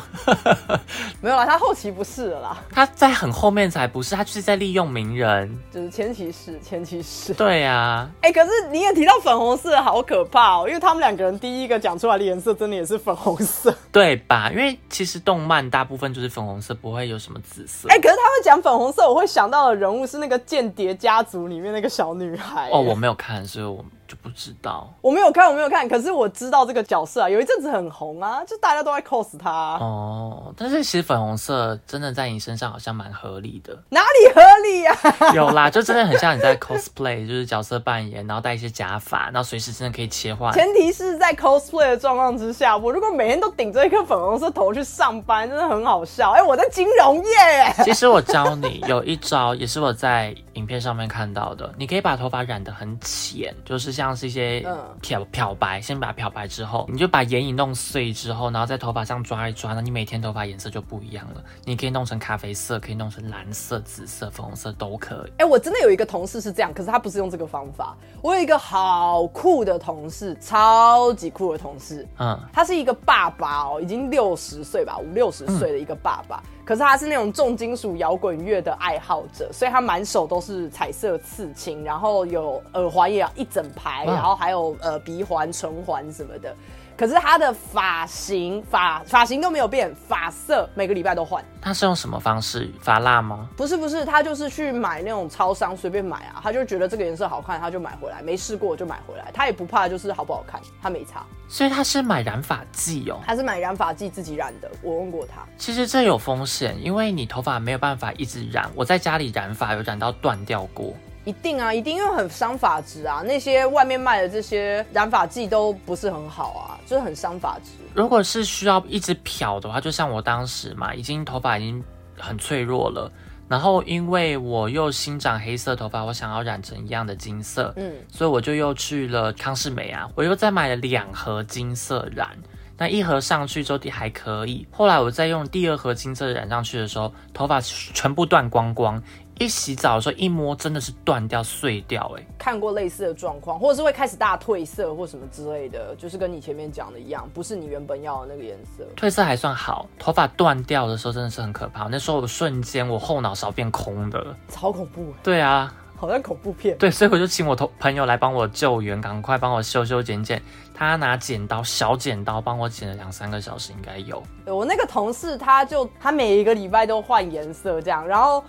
[1.20, 5.58] 没有啦，他后期不是了啦，他在很后面才不是，他就是在利用名人。
[5.72, 7.34] 就是前期是，前期是。
[7.34, 13.74] 对啊， 哎、可是你也提到粉红色，好可怕哦，因为他们两个人第一个讲出来的颜色真的也是粉红色。
[13.92, 14.50] 对吧？
[14.50, 17.88] 因为其实动漫大部分就是粉红色，不会有什么紫色。
[17.88, 22.70] 哎、可是他们讲粉红色，我会想到的人物是那个间谍家族里面那个小女孩。
[22.70, 24.92] 哦，我没有看，所以我就不知道。
[25.00, 33.78] 我没有看，我没有看，可是我知道这个角色啊，有一阵子很红啊，就大家都在 cos 他、哦，但是其实粉红色真的在你身上好像蛮合理的。
[33.90, 35.32] 哪里合理呀、啊？
[35.36, 40.52] 有啦，就真的很像你在 cosplay，就是角色扮演，然后戴一些假发，然后随时真的可以切换。
[40.54, 46.30] 前提是在 cosplay 的状况之下，我如果每天都顶着一颗粉红色头去上班，真的很好笑。
[46.30, 51.70] 哎、我在金融业耶，其实我教你有一招，也是我在影片上面看到的。
[51.76, 61.42] 你可以把头发染得很浅，就是像是一些嗯漂漂白，先把它漂白之后，你就把眼影弄碎之后，然后在头发上抓一抓，那你每天头发颜色就不一样了。
[61.64, 65.32] 你可以弄成咖啡色，可以弄成蓝色、紫色、粉红色都可以。
[65.38, 67.96] 哎、我真的有一个同事是这样，可是他不是用这个方法。
[68.22, 76.42] 我有一个好酷的同事，超级酷的同事，嗯，他是一个爸爸哦，已经六十岁吧，五六十岁的一个爸爸。
[76.68, 86.54] 可是他是那种重金属摇滚乐的爱好者，所以他满手都是彩色刺青，然后有耳环也有一整排，然后还有呃鼻环、唇环什么的。
[86.98, 91.42] 可是他的发型发发型都没有变，发色每个礼拜都换。
[91.62, 92.68] 他是用什么方式？
[92.80, 93.48] 发蜡吗？
[93.56, 101.24] 不是不是，他就是去买那种超商随便买啊，他就觉得这个颜色好看，他就买回来，没试过就买回来，他也不怕就是好不好看，他没差。
[101.48, 103.20] 所以他是买染发剂哦。
[103.24, 105.42] 他是买染发剂自己染的，我问过他。
[105.56, 108.68] 其实这有风险，因为你头发没有办法一直染。
[108.74, 110.92] 我在家里染发有染到断掉过。
[111.24, 113.22] 一定啊，一定，因为很伤发质啊。
[113.24, 117.70] 那些外面卖的这些染发剂都不是很好啊，就是很伤发质。
[117.94, 121.84] 如果是需要一直漂的话，就像我当时嘛，已经头发已经
[122.16, 123.10] 很脆弱了，
[123.48, 132.30] 然后因为我又新长黑色头发，我想要染成一样的金色，嗯，所以我就又去了康士美啊，我又再买了两盒金色染。
[132.78, 139.02] 那一盒上去之后还可以，后来我再用第二盒金色染上去的时候，头发全部断光光。
[139.40, 148.84] 一洗澡的时候一摸，真的是断掉碎掉、欸，哎，看过类似的状况，或者是会开始大褪色或什么之类的，就是跟你前面讲的一样，不是你原本要的那个颜色。
[148.96, 151.84] 褪色还算好，头发断掉的时候真的是很可怕。
[151.84, 154.34] 那时候我瞬间我后脑勺变空的。
[154.48, 156.78] 超恐怖，对啊，好像恐怖片。
[156.78, 160.40] 对，所以我就请我同朋友来帮我救援，赶快帮我修修剪剪。
[160.72, 164.22] 他拿剪刀，小剪刀帮我剪了两三个小时，应该有。
[164.44, 168.44] 对我那个同事，他就他每一个礼拜都换颜色这样，然后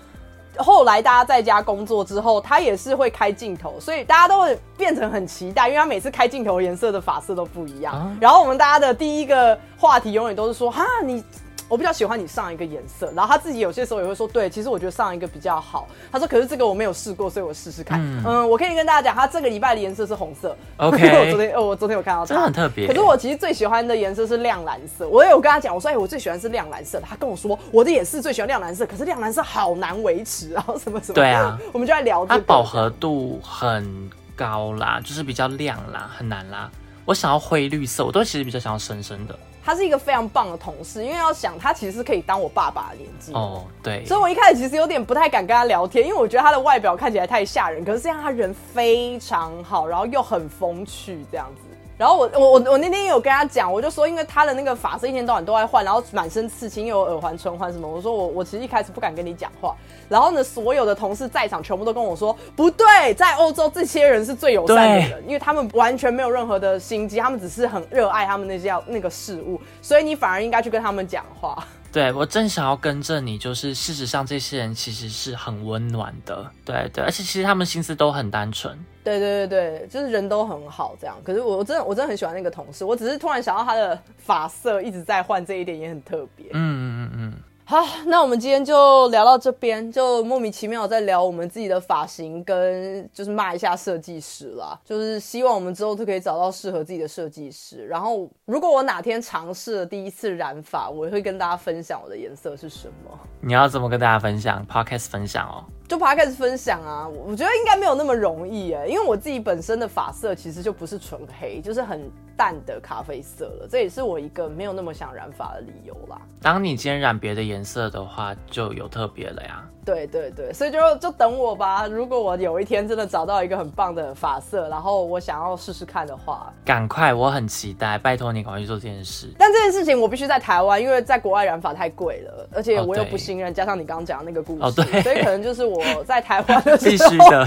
[0.58, 7.95] 后来大家在家工作之后，他也是会开镜头，所以大家都会变成很期待，因为他每次开镜头颜色的发色都不一样。
[7.95, 11.24] 啊然后我们大家的第一个话题永远都是说，哈你。
[11.70, 15.88] 我比较喜欢你上一个颜色，然后他自己有些时候也会说，对，其实我觉得上一个比较好。
[16.12, 18.02] 他说，可是这个我没有试过，所以我试试看。
[18.26, 20.58] 嗯我可以跟大家讲，他这个礼拜的颜色是红色。
[20.78, 27.00] OK 因为我昨天，哦，我昨天有看到他，真的很特别可是我其实最喜欢的颜色是亮蓝色，我也有跟他讲，我说，哎、我最喜欢是亮蓝色。
[27.02, 31.14] 他跟我说，我的也是最喜欢亮蓝色，可是亮蓝色好难维持，然 后什么什么。
[31.14, 32.40] 对啊， 我们就在聊这个。
[32.40, 36.70] 它饱和度很高啦，就是比较亮啦，很难啦。
[37.06, 39.38] 我想要灰绿色，我都其实比较想要深深的。
[39.64, 43.34] 他是一个非常棒的同事，因为要想他其实是可以当我爸爸的年纪。
[43.34, 47.84] 哦，对，所以我一开始其实有点不太敢跟他聊天，因为我觉得他的外表看起来太吓人。
[47.86, 51.69] 可是这样他人非常好，然后又很风趣，这样子。
[52.00, 57.86] 然后我我我我那天也有跟他讲，我就说，因为他的那个发色一天到晚都在换，然后满身刺青，又有耳环、唇环什么。
[57.86, 59.76] 我说我我其实一开始不敢跟你讲话。
[60.08, 71.62] 然后呢，所有的同事在场全部都跟我说，不对，在欧洲这些人是最友善的人，因为他们完全没有任何的心机，他们只是很热爱他们那些那个事物，所以你反而应该去跟他们讲话。
[71.92, 81.18] 对我正想要更正你，就是事实上这些人其实是很温暖的，对对，而且其实他们心思都很单纯，对对对对，就是人都很好这样。
[81.24, 86.46] 可是我我真的我真的很喜欢那个同事，我只是突然想到他的发色一直在换，这一点也很特别。
[86.54, 87.34] 嗯嗯嗯嗯。
[87.70, 94.76] 好，那我们今天就聊到这边，就莫名其妙在聊我们自己的发型，跟就是骂一下设计师啦。
[94.84, 97.86] 就是希望我们之后都可以找到适合自己的设计师。
[97.86, 103.20] 然后，如果我哪天尝试了第一次染发，我会跟大家分享我的颜色是什么。
[103.40, 105.64] 你要怎么跟大家分享？Podcast 分享哦。
[105.90, 116.22] 就爬开始分享啊，我觉得应该没有那么容易哎，因为我自己本身的发色其实就不是纯黑，就是很淡的咖啡色了，这也是我一个没有那么想染发的理由啦。
[116.44, 119.68] 当你今天染别的颜色的话，就有特别了呀。
[119.90, 121.88] 对对对，所以就就等我吧。
[121.88, 129.34] 如果我有一天真的找到一个很棒的发色，然后我想要试试看的话，赶快，我很期待，拜托你赶快去做这件事。
[129.38, 137.44] 但这件事情我必须在台湾，因为在国外染发太贵了，而且我又不信任，加上你刚刚讲的那个故事，所以可能就是我在台湾的 时候，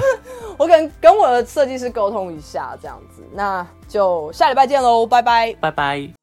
[0.59, 3.23] 我可能跟我的设计师沟通一下这样子。
[3.33, 6.22] 那就下礼拜见喽，拜拜，拜拜。